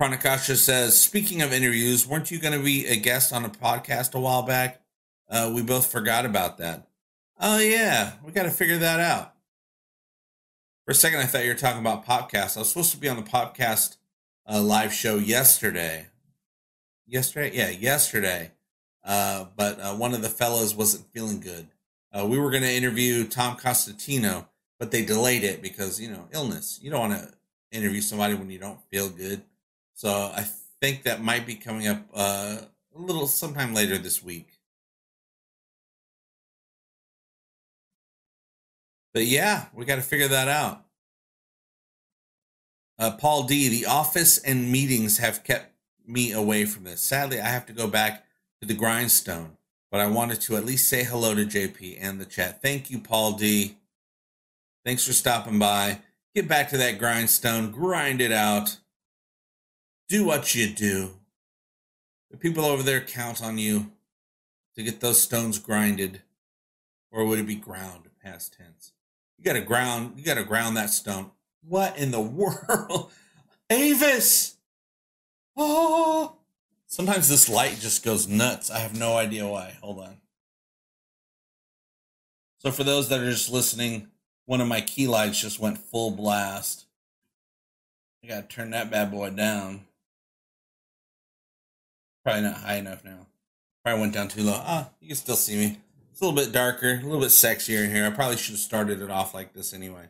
[0.00, 4.14] Pranakasha says, speaking of interviews, weren't you going to be a guest on a podcast
[4.14, 4.82] a while back?
[5.30, 6.88] Uh, we both forgot about that.
[7.40, 9.34] Oh, yeah, we got to figure that out.
[10.84, 12.56] For a second, I thought you were talking about podcast.
[12.56, 13.96] I was supposed to be on the podcast
[14.48, 16.06] uh, live show yesterday.
[17.06, 17.56] Yesterday?
[17.56, 18.52] Yeah, yesterday.
[19.06, 21.68] Uh, but uh, one of the fellows wasn't feeling good.
[22.12, 24.48] Uh, we were going to interview Tom Costantino,
[24.80, 26.80] but they delayed it because, you know, illness.
[26.82, 27.32] You don't want to
[27.70, 29.42] interview somebody when you don't feel good.
[29.94, 30.44] So I
[30.80, 32.58] think that might be coming up uh,
[32.94, 34.48] a little sometime later this week.
[39.14, 40.84] But yeah, we got to figure that out.
[42.98, 45.72] Uh, Paul D, the office and meetings have kept
[46.06, 47.02] me away from this.
[47.02, 48.25] Sadly, I have to go back
[48.60, 49.56] to the grindstone,
[49.90, 52.62] but I wanted to at least say hello to JP and the chat.
[52.62, 53.76] Thank you, Paul D.
[54.84, 56.00] Thanks for stopping by.
[56.34, 58.76] Get back to that grindstone, grind it out
[60.08, 61.10] do what you do.
[62.30, 63.92] The people over there count on you
[64.74, 66.22] to get those stones grinded,
[67.10, 68.92] or would it be ground, past tense?
[69.38, 70.14] You got to ground.
[70.16, 71.30] You got to ground that stone.
[71.62, 73.10] What in the world,
[73.70, 74.56] Avis?
[75.56, 76.36] Oh,
[76.86, 78.70] sometimes this light just goes nuts.
[78.70, 79.76] I have no idea why.
[79.82, 80.16] Hold on.
[82.58, 84.08] So for those that are just listening,
[84.46, 86.86] one of my key lights just went full blast.
[88.24, 89.82] I gotta turn that bad boy down.
[92.24, 93.26] Probably not high enough now.
[93.84, 94.56] Probably went down too low.
[94.56, 95.78] Ah, you can still see me.
[96.10, 98.06] It's a little bit darker, a little bit sexier in here.
[98.06, 100.06] I probably should have started it off like this anyway.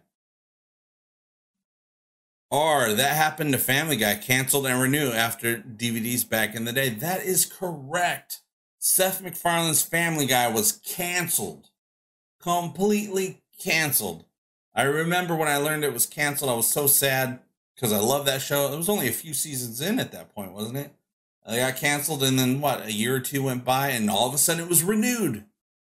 [2.50, 6.88] Or that happened to Family Guy, canceled and renewed after DVDs back in the day.
[6.90, 8.40] That is correct.
[8.78, 11.70] Seth MacFarlane's Family Guy was canceled.
[12.40, 14.24] Completely canceled.
[14.74, 17.40] I remember when I learned it was canceled, I was so sad
[17.74, 18.72] because I love that show.
[18.72, 20.92] It was only a few seasons in at that point, wasn't it?
[21.48, 22.84] It got canceled, and then what?
[22.84, 25.44] A year or two went by, and all of a sudden it was renewed,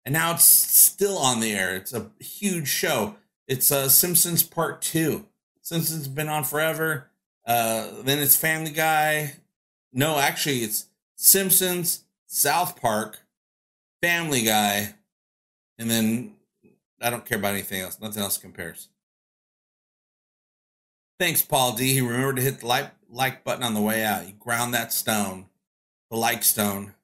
[0.05, 1.74] and now it's still on the air.
[1.74, 3.16] It's a huge show.
[3.48, 5.26] It's uh, Simpsons Part Two.
[5.70, 7.10] Simpsons has been on forever.
[7.46, 9.34] Uh, then it's Family Guy.
[9.92, 13.20] No, actually, it's Simpsons, South Park,
[14.02, 14.94] Family Guy,
[15.78, 16.34] and then
[17.00, 18.00] I don't care about anything else.
[18.00, 18.88] Nothing else compares.
[21.20, 21.92] Thanks, Paul D.
[21.92, 24.24] He remembered to hit the like, like button on the way out.
[24.24, 25.46] He ground that stone,
[26.10, 26.94] the like stone.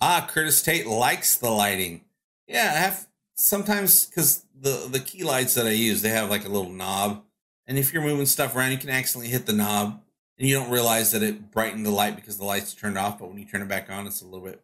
[0.00, 2.00] Ah, Curtis Tate likes the lighting.
[2.48, 6.44] Yeah, I have sometimes because the the key lights that I use they have like
[6.44, 7.22] a little knob,
[7.66, 10.00] and if you're moving stuff around, you can accidentally hit the knob,
[10.38, 13.18] and you don't realize that it brightened the light because the light's turned off.
[13.18, 14.62] But when you turn it back on, it's a little bit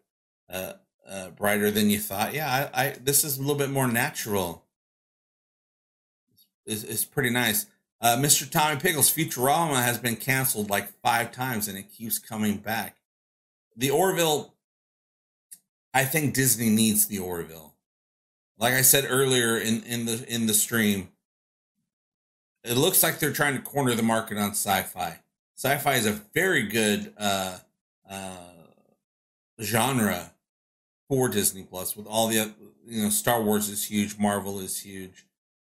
[0.48, 0.72] uh,
[1.08, 2.34] uh, brighter than you thought.
[2.34, 4.64] Yeah, I, I this is a little bit more natural
[6.66, 7.66] It's, is pretty nice.
[8.00, 8.50] Uh, Mr.
[8.50, 12.96] Tommy Pickles, Futurama has been canceled like five times and it keeps coming back.
[13.76, 14.54] The Orville,
[15.92, 17.69] I think Disney needs the Orville.
[18.60, 21.08] Like I said earlier in, in the in the stream,
[22.62, 25.20] it looks like they're trying to corner the market on sci-fi.
[25.56, 27.56] Sci-fi is a very good uh,
[28.08, 28.36] uh,
[29.62, 30.34] genre
[31.08, 31.96] for Disney Plus.
[31.96, 32.52] With all the
[32.86, 35.24] you know, Star Wars is huge, Marvel is huge.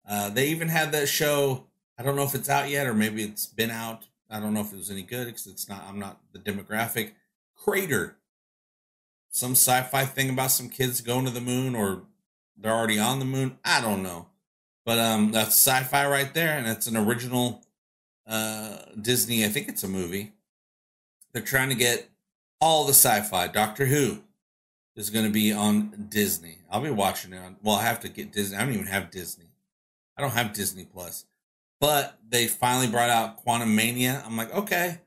[0.09, 1.65] Uh, they even had that show.
[1.99, 4.07] I don't know if it's out yet or maybe it's been out.
[4.31, 5.83] I don't know if it was any good because it's not.
[5.89, 7.13] I'm not the demographic.
[7.57, 8.19] Crater.
[9.31, 12.03] Some sci-fi thing about some kids going to the moon or
[12.57, 13.59] they're already on the moon.
[13.65, 14.27] I don't know,
[14.85, 17.63] but um, that's sci-fi right there, and it's an original
[18.27, 19.45] uh Disney.
[19.45, 20.33] I think it's a movie.
[21.33, 22.09] They're trying to get
[22.61, 23.49] all the sci-fi.
[23.49, 24.23] Doctor Who
[24.97, 26.59] is going to be on Disney.
[26.71, 27.39] I'll be watching it.
[27.39, 28.57] On, well, I have to get Disney.
[28.57, 29.47] I don't even have Disney.
[30.17, 31.27] I don't have Disney Plus,
[31.81, 34.23] but they finally brought out Quantum Mania.
[34.25, 35.01] I'm like, okay,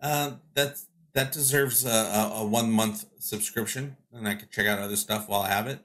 [0.00, 4.78] uh, that's that deserves a, a, a one month subscription, and I can check out
[4.78, 5.80] other stuff while I have it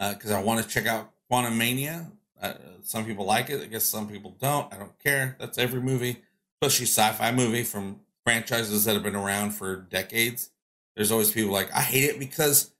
[0.00, 2.10] because uh, I want to check out Quantumania.
[2.40, 3.60] Uh, some people like it.
[3.60, 4.72] I guess some people don't.
[4.72, 5.36] I don't care.
[5.38, 6.22] That's every movie,
[6.60, 10.50] especially sci-fi movie from franchises that have been around for decades.
[10.96, 12.72] There's always people like I hate it because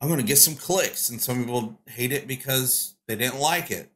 [0.00, 3.70] I'm going to get some clicks, and some people hate it because they didn't like
[3.70, 3.90] it,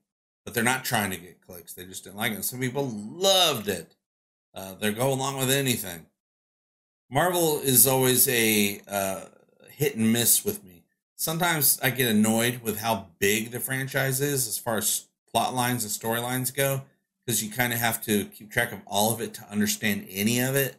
[0.44, 1.74] but they're not trying to get clicks.
[1.74, 2.36] They just didn't like it.
[2.36, 3.94] And some people loved it.
[4.54, 6.06] Uh, they go along with anything.
[7.11, 9.20] Marvel is always a uh,
[9.70, 10.67] hit and miss with me.
[11.20, 15.82] Sometimes I get annoyed with how big the franchise is as far as plot lines
[15.82, 16.82] and storylines go,
[17.26, 20.38] because you kind of have to keep track of all of it to understand any
[20.38, 20.76] of it.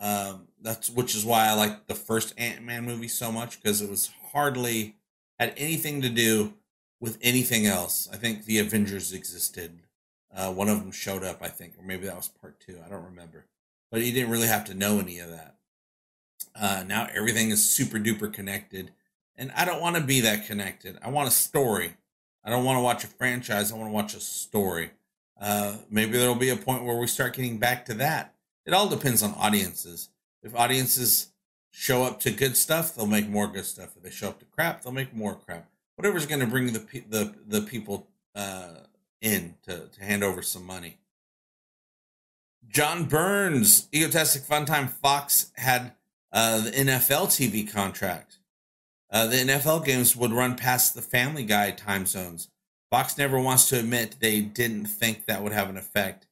[0.00, 3.80] Um, that's which is why I like the first Ant Man movie so much because
[3.80, 4.96] it was hardly
[5.38, 6.54] had anything to do
[7.00, 8.08] with anything else.
[8.12, 9.78] I think the Avengers existed.
[10.34, 12.80] Uh, one of them showed up, I think, or maybe that was part two.
[12.84, 13.46] I don't remember,
[13.92, 15.54] but you didn't really have to know any of that.
[16.56, 18.90] Uh, now everything is super duper connected,
[19.38, 20.98] and I don't want to be that connected.
[21.00, 21.94] I want a story.
[22.44, 23.72] I don't want to watch a franchise.
[23.72, 24.90] I want to watch a story.
[25.40, 28.34] Uh, maybe there will be a point where we start getting back to that.
[28.66, 30.10] It all depends on audiences.
[30.42, 31.28] If audiences
[31.70, 33.96] show up to good stuff, they'll make more good stuff.
[33.96, 35.68] If they show up to crap, they'll make more crap.
[35.96, 38.74] Whatever's going to bring the the the people uh,
[39.20, 40.98] in to to hand over some money.
[42.68, 45.92] John Burns, Egotastic Fun Time Fox had
[46.32, 48.37] uh, the NFL TV contract.
[49.10, 52.48] Uh, the NFL games would run past the Family Guy time zones.
[52.90, 56.26] Fox never wants to admit they didn't think that would have an effect.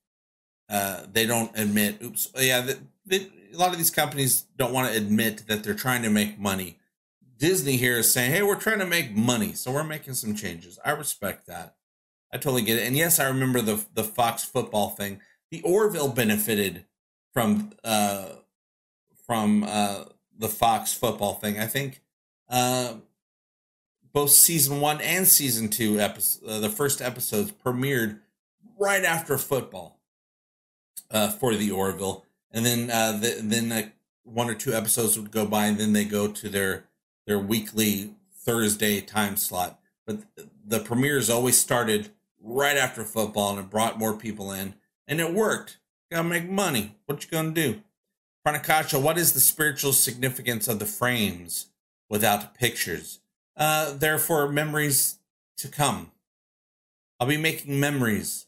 [0.69, 4.91] Uh, they don't admit, oops, yeah, the, the, a lot of these companies don't want
[4.91, 6.79] to admit that they're trying to make money.
[7.39, 10.79] Disney here is saying, hey, we're trying to make money, so we're making some changes.
[10.85, 11.77] I respect that.
[12.33, 12.87] I totally get it.
[12.87, 15.21] And yes, I remember the the Fox football thing.
[15.51, 16.85] The Orville benefited
[17.33, 18.29] from uh,
[19.27, 20.05] from uh,
[20.37, 21.59] the Fox football thing.
[21.59, 22.03] I think
[22.49, 22.95] uh,
[24.13, 28.21] both season one and season two episodes, uh, the first episodes premiered
[28.79, 30.01] right after football
[31.11, 33.89] uh, for the Orville, and then uh, the, then uh,
[34.25, 36.85] one or two episodes would go by, and then they go to their
[37.27, 39.79] their weekly Thursday time slot.
[40.07, 40.21] But
[40.65, 44.75] the premieres always started right after football, and it brought more people in,
[45.07, 45.79] and it worked.
[46.11, 46.97] Gotta make money.
[47.07, 47.83] What you gonna do?
[48.47, 51.67] Pranakasha, what is the spiritual significance of the frames
[52.09, 53.21] without pictures?
[53.57, 55.19] Uh, therefore, memories
[55.59, 56.13] to come.
[57.19, 58.47] I'll be making memories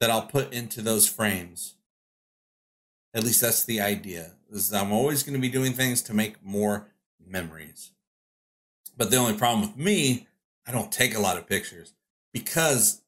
[0.00, 1.74] that I'll put into those frames.
[3.14, 4.32] At least that's the idea.
[4.50, 6.92] Is I'm always going to be doing things to make more
[7.26, 7.92] memories.
[8.96, 10.28] But the only problem with me,
[10.66, 11.94] I don't take a lot of pictures
[12.32, 13.02] because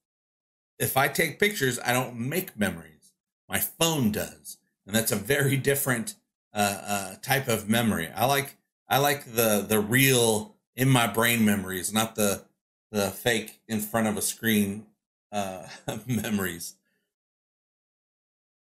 [0.79, 3.13] if I take pictures, I don't make memories.
[3.49, 4.59] My phone does
[4.89, 6.17] and that's a very different
[6.53, 8.09] uh, uh, type of memory.
[8.09, 8.57] I like
[8.89, 12.45] I like the the real in my brain memories, not the
[12.91, 14.87] the fake in front of a screen
[15.33, 15.67] uh,
[16.07, 16.75] memories.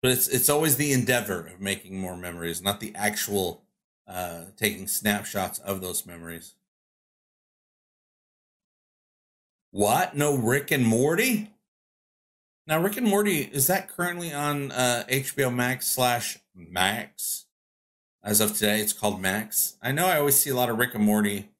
[0.01, 3.63] But it's it's always the endeavor of making more memories, not the actual
[4.07, 6.55] uh, taking snapshots of those memories.
[9.71, 10.15] What?
[10.15, 11.51] No Rick and Morty?
[12.67, 17.44] Now, Rick and Morty is that currently on uh, HBO Max slash Max?
[18.25, 19.77] As of today, it's called Max.
[19.83, 21.51] I know I always see a lot of Rick and Morty.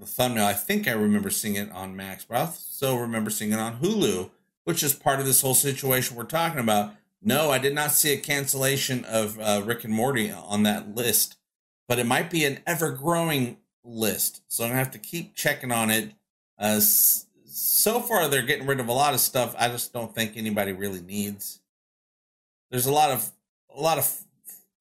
[0.00, 3.52] The thumbnail, I think I remember seeing it on Max, but I also remember seeing
[3.52, 4.30] it on Hulu,
[4.64, 6.94] which is part of this whole situation we're talking about.
[7.22, 11.36] No, I did not see a cancellation of uh, Rick and Morty on that list,
[11.86, 14.42] but it might be an ever growing list.
[14.48, 16.14] So I'm gonna have to keep checking on it.
[16.58, 20.36] Uh, so far they're getting rid of a lot of stuff I just don't think
[20.36, 21.60] anybody really needs.
[22.72, 23.30] There's a lot of
[23.74, 24.25] a lot of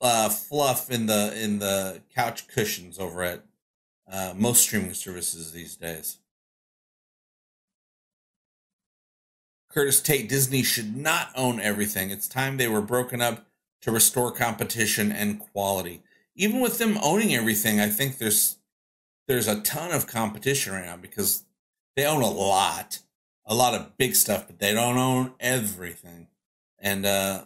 [0.02, 3.44] uh, fluff in the in the couch cushions over at
[4.12, 6.18] uh, most streaming services these days.
[9.70, 12.10] Curtis Tate Disney should not own everything.
[12.10, 13.46] It's time they were broken up
[13.82, 16.02] to restore competition and quality.
[16.36, 18.58] Even with them owning everything, I think there's
[19.28, 21.44] there's a ton of competition right now because
[21.96, 23.00] they own a lot,
[23.46, 26.28] a lot of big stuff, but they don't own everything.
[26.80, 27.46] And uh,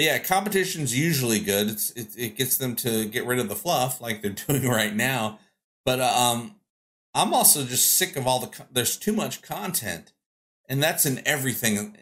[0.00, 1.68] but yeah, competition's usually good.
[1.68, 4.96] It's it, it gets them to get rid of the fluff like they're doing right
[4.96, 5.40] now.
[5.84, 6.54] But uh, um,
[7.12, 8.64] I'm also just sick of all the.
[8.72, 10.14] There's too much content,
[10.70, 11.98] and that's in everything,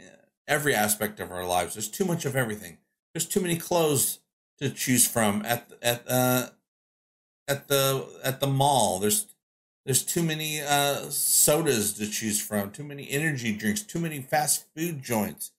[0.47, 1.75] every aspect of our lives.
[1.75, 2.79] There's too much of everything.
[3.13, 4.21] There's too many clothes
[4.61, 6.51] to choose from at at uh
[7.49, 9.01] at the at the mall.
[9.01, 9.27] There's
[9.85, 12.71] there's too many uh sodas to choose from.
[12.71, 13.83] Too many energy drinks.
[13.83, 15.51] Too many fast food joints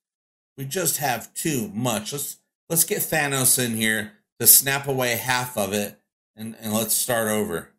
[0.59, 2.11] we just have too much.
[2.11, 2.37] Let's
[2.69, 5.97] let's get Thanos in here to snap away half of it
[6.35, 7.69] and, and let's start over.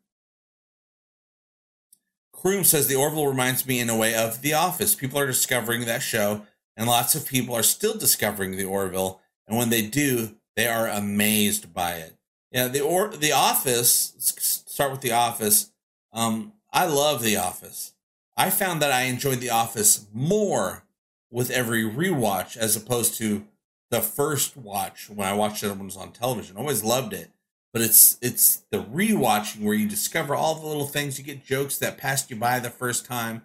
[2.34, 4.94] Kroom says the Orville reminds me in a way of The Office.
[4.94, 9.20] People are discovering that show, and lots of people are still discovering the Orville.
[9.46, 12.16] And when they do, they are amazed by it.
[12.50, 14.14] Yeah, the or the Office.
[14.18, 15.70] Start with the Office.
[16.14, 17.92] Um, I love the Office.
[18.38, 20.84] I found that I enjoyed the Office more
[21.30, 23.46] with every rewatch as opposed to
[23.90, 26.56] the first watch when I watched it when it was on television.
[26.56, 27.30] I always loved it.
[27.72, 31.18] But it's it's the rewatching where you discover all the little things.
[31.18, 33.42] You get jokes that passed you by the first time.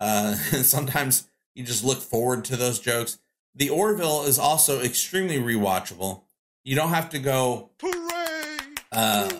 [0.00, 3.18] Uh, sometimes you just look forward to those jokes.
[3.54, 6.22] The Orville is also extremely rewatchable.
[6.64, 7.70] You don't have to go
[8.92, 9.30] uh,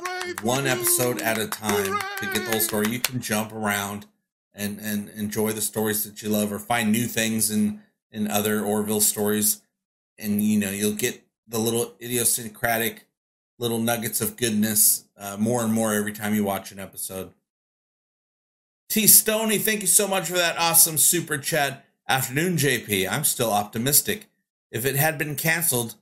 [0.42, 2.88] one episode at a time to get the whole story.
[2.88, 4.07] You can jump around
[4.55, 7.80] and and enjoy the stories that you love, or find new things and
[8.11, 9.62] in other Orville stories,
[10.18, 13.07] and you know you'll get the little idiosyncratic
[13.59, 17.32] little nuggets of goodness uh, more and more every time you watch an episode.
[18.88, 21.84] T Stoney, thank you so much for that awesome super chat.
[22.09, 23.11] Afternoon, JP.
[23.11, 24.28] I'm still optimistic.
[24.70, 25.96] If it had been canceled,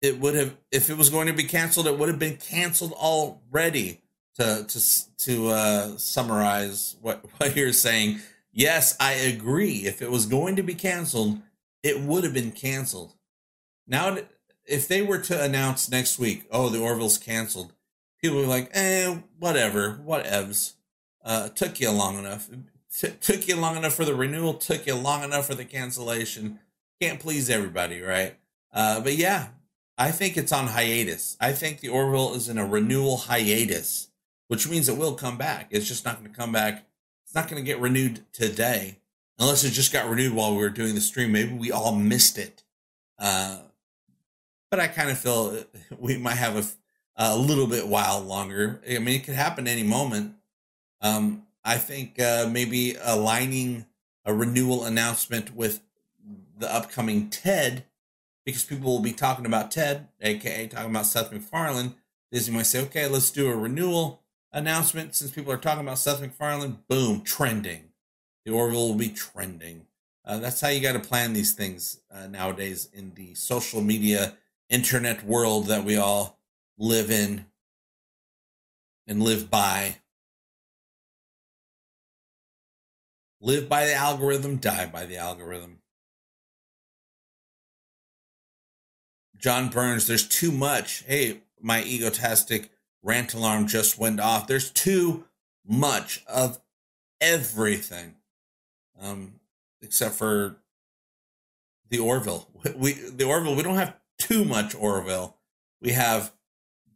[0.00, 0.56] it would have.
[0.70, 4.00] If it was going to be canceled, it would have been canceled already.
[4.36, 8.20] To to to uh, summarize what what you're saying,
[8.52, 9.86] yes, I agree.
[9.86, 11.40] If it was going to be canceled,
[11.82, 13.14] it would have been canceled.
[13.86, 14.18] Now,
[14.64, 17.72] if they were to announce next week, oh, the Orville's canceled,
[18.20, 20.74] people would be like, eh, whatever, whatevs.
[21.24, 22.48] Uh, took you long enough.
[22.98, 24.54] T- took you long enough for the renewal.
[24.54, 26.58] Took you long enough for the cancellation.
[27.00, 28.36] Can't please everybody, right?
[28.72, 29.48] Uh, but yeah,
[29.98, 31.36] I think it's on hiatus.
[31.40, 34.08] I think the Orville is in a renewal hiatus,
[34.48, 35.68] which means it will come back.
[35.70, 36.84] It's just not going to come back
[37.32, 38.98] it's not going to get renewed today
[39.38, 41.32] unless it just got renewed while we were doing the stream.
[41.32, 42.62] Maybe we all missed it.
[43.18, 43.60] Uh,
[44.70, 45.64] but I kind of feel
[45.98, 46.64] we might have a,
[47.16, 48.82] a little bit while longer.
[48.86, 50.34] I mean, it could happen any moment.
[51.00, 53.86] Um, I think uh, maybe aligning
[54.26, 55.80] a renewal announcement with
[56.58, 57.86] the upcoming TED,
[58.44, 61.94] because people will be talking about TED, aka talking about Seth MacFarlane.
[62.30, 64.21] Disney might say, okay, let's do a renewal
[64.52, 66.78] announcement since people are talking about Seth MacFarlane.
[66.88, 67.90] Boom, trending.
[68.44, 69.86] The Orville will be trending.
[70.24, 74.34] Uh, that's how you got to plan these things uh, nowadays in the social media
[74.68, 76.38] internet world that we all
[76.78, 77.46] live in
[79.06, 79.96] and live by.
[83.40, 85.78] Live by the algorithm, die by the algorithm.
[89.36, 91.02] John Burns, there's too much.
[91.08, 92.68] Hey, my egotastic
[93.02, 94.46] rant alarm just went off.
[94.46, 95.24] There's too
[95.66, 96.60] much of
[97.20, 98.16] everything,
[99.00, 99.34] um,
[99.80, 100.56] except for
[101.88, 102.48] the Orville.
[102.76, 103.56] We the Orville.
[103.56, 105.36] We don't have too much Orville.
[105.80, 106.32] We have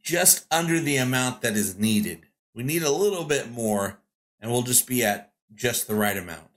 [0.03, 2.27] just under the amount that is needed.
[2.55, 3.99] We need a little bit more,
[4.41, 6.49] and we'll just be at just the right amount.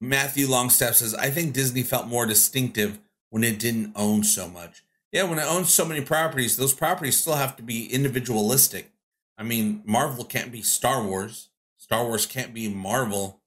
[0.00, 2.98] Matthew Longstaff says, I think Disney felt more distinctive
[3.30, 4.82] when it didn't own so much.
[5.12, 8.90] Yeah, when I own so many properties, those properties still have to be individualistic.
[9.36, 11.50] I mean, Marvel can't be Star Wars.
[11.76, 13.40] Star Wars can't be Marvel.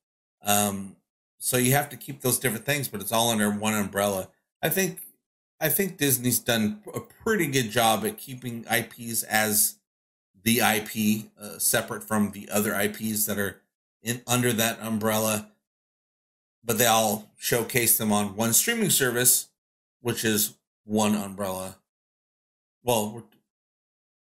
[0.43, 0.95] Um,
[1.39, 4.29] so you have to keep those different things, but it's all under one umbrella.
[4.61, 5.01] I think
[5.59, 9.75] I think Disney's done a pretty good job at keeping IPs as
[10.43, 13.61] the IP, uh, separate from the other IPs that are
[14.03, 15.49] in under that umbrella.
[16.63, 19.47] But they all showcase them on one streaming service,
[20.01, 20.55] which is
[20.85, 21.77] one umbrella.
[22.83, 23.23] Well,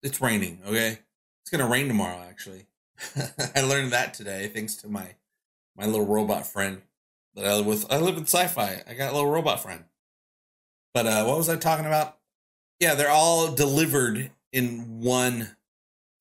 [0.03, 0.61] it's raining.
[0.67, 0.99] Okay,
[1.43, 2.21] it's gonna rain tomorrow.
[2.29, 2.67] Actually,
[3.55, 5.15] I learned that today thanks to my
[5.77, 6.83] my little robot friend
[7.35, 7.93] that I live with.
[7.93, 8.83] I live in sci-fi.
[8.89, 9.85] I got a little robot friend.
[10.95, 12.19] But uh, what was I talking about?
[12.79, 15.57] Yeah, they're all delivered in one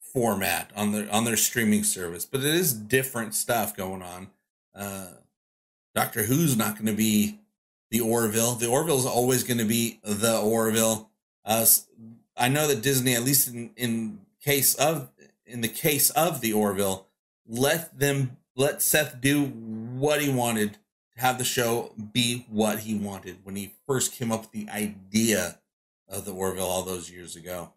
[0.01, 4.29] format on their on their streaming service, but it is different stuff going on.
[4.73, 5.07] Uh,
[5.93, 7.40] Doctor Who's not going to be
[7.91, 8.53] the Orville.
[8.53, 11.09] The Orville is always going to be the Orville.
[11.45, 11.65] Uh,
[12.35, 15.11] I know that Disney, at least in, in case of
[15.45, 17.07] in the case of the Orville,
[17.47, 22.95] let them let Seth do what he wanted to have the show be what he
[22.95, 25.59] wanted when he first came up with the idea
[26.07, 27.73] of the Orville all those years ago.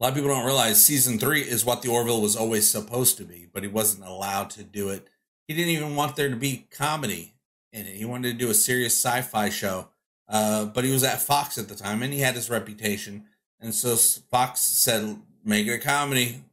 [0.00, 3.16] A lot of people don't realize season three is what the Orville was always supposed
[3.18, 5.08] to be, but he wasn't allowed to do it.
[5.46, 7.34] He didn't even want there to be comedy
[7.72, 7.94] in it.
[7.94, 9.88] He wanted to do a serious sci fi show.
[10.28, 13.24] Uh, but he was at Fox at the time and he had his reputation.
[13.60, 16.44] And so Fox said, make it a comedy.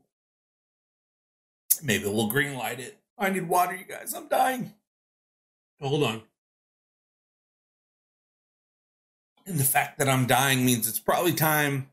[1.84, 2.98] Maybe we'll greenlight it.
[3.18, 4.14] I need water, you guys.
[4.14, 4.74] I'm dying.
[5.82, 6.22] Hold on.
[9.46, 11.90] And the fact that I'm dying means it's probably time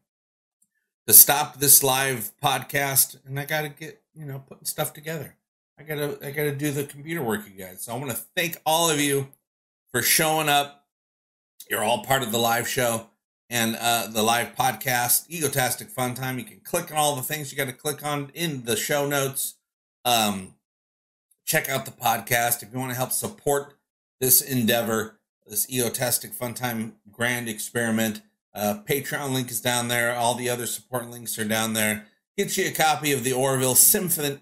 [1.06, 5.36] to stop this live podcast and I got to get, you know, putting stuff together.
[5.78, 7.82] I got to I got to do the computer work you guys.
[7.82, 9.28] So I want to thank all of you
[9.90, 10.86] for showing up.
[11.70, 13.08] You're all part of the live show
[13.48, 16.38] and uh, the live podcast, Egotastic Fun Time.
[16.38, 19.06] You can click on all the things you got to click on in the show
[19.06, 19.54] notes.
[20.04, 20.54] Um,
[21.44, 23.74] check out the podcast if you want to help support
[24.20, 28.22] this endeavor, this Egotastic Fun Time Grand Experiment.
[28.54, 30.14] Uh, Patreon link is down there.
[30.14, 32.06] All the other support links are down there.
[32.36, 34.40] Get you a copy of the Orville Sympathy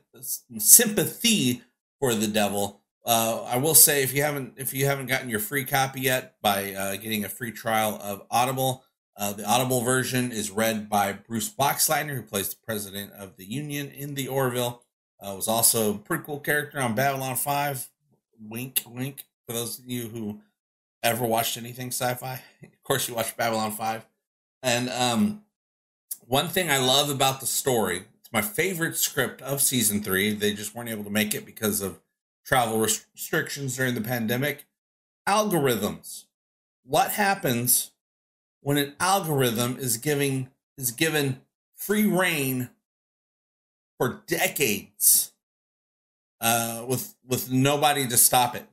[1.99, 2.81] for the Devil.
[3.05, 6.37] Uh, I will say if you haven't if you haven't gotten your free copy yet
[6.41, 8.85] by uh, getting a free trial of Audible,
[9.17, 13.45] uh, the Audible version is read by Bruce Boxleitner, who plays the president of the
[13.45, 14.83] Union in the Orville.
[15.21, 17.91] Uh, was also a pretty cool character on Babylon 5.
[18.41, 19.25] Wink, wink.
[19.47, 20.41] For those of you who
[21.03, 24.07] ever watched anything sci-fi, of course you watched Babylon 5.
[24.63, 25.43] And um,
[26.27, 30.33] one thing I love about the story, it's my favorite script of season three.
[30.33, 32.01] They just weren't able to make it because of
[32.45, 34.67] travel restrictions during the pandemic.
[35.29, 36.25] Algorithms.
[36.85, 37.93] What happens
[38.61, 41.41] when an algorithm is giving is given
[41.75, 42.71] free reign
[43.99, 45.33] for decades
[46.41, 48.67] uh, with with nobody to stop it.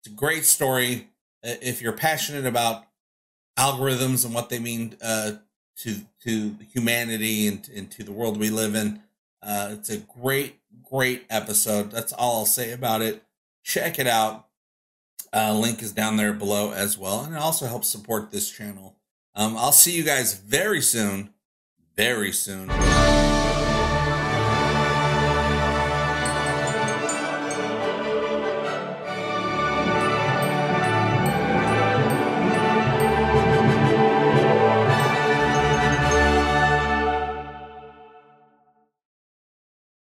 [0.00, 1.08] It's a great story.
[1.42, 2.84] If you're passionate about
[3.56, 5.32] algorithms and what they mean uh,
[5.78, 9.02] to to humanity and, and to the world we live in,
[9.42, 11.90] uh, it's a great great episode.
[11.90, 13.22] That's all I'll say about it.
[13.62, 14.46] Check it out.
[15.32, 18.96] Uh, link is down there below as well, and it also helps support this channel.
[19.34, 21.30] Um, I'll see you guys very soon,
[21.94, 22.70] very soon.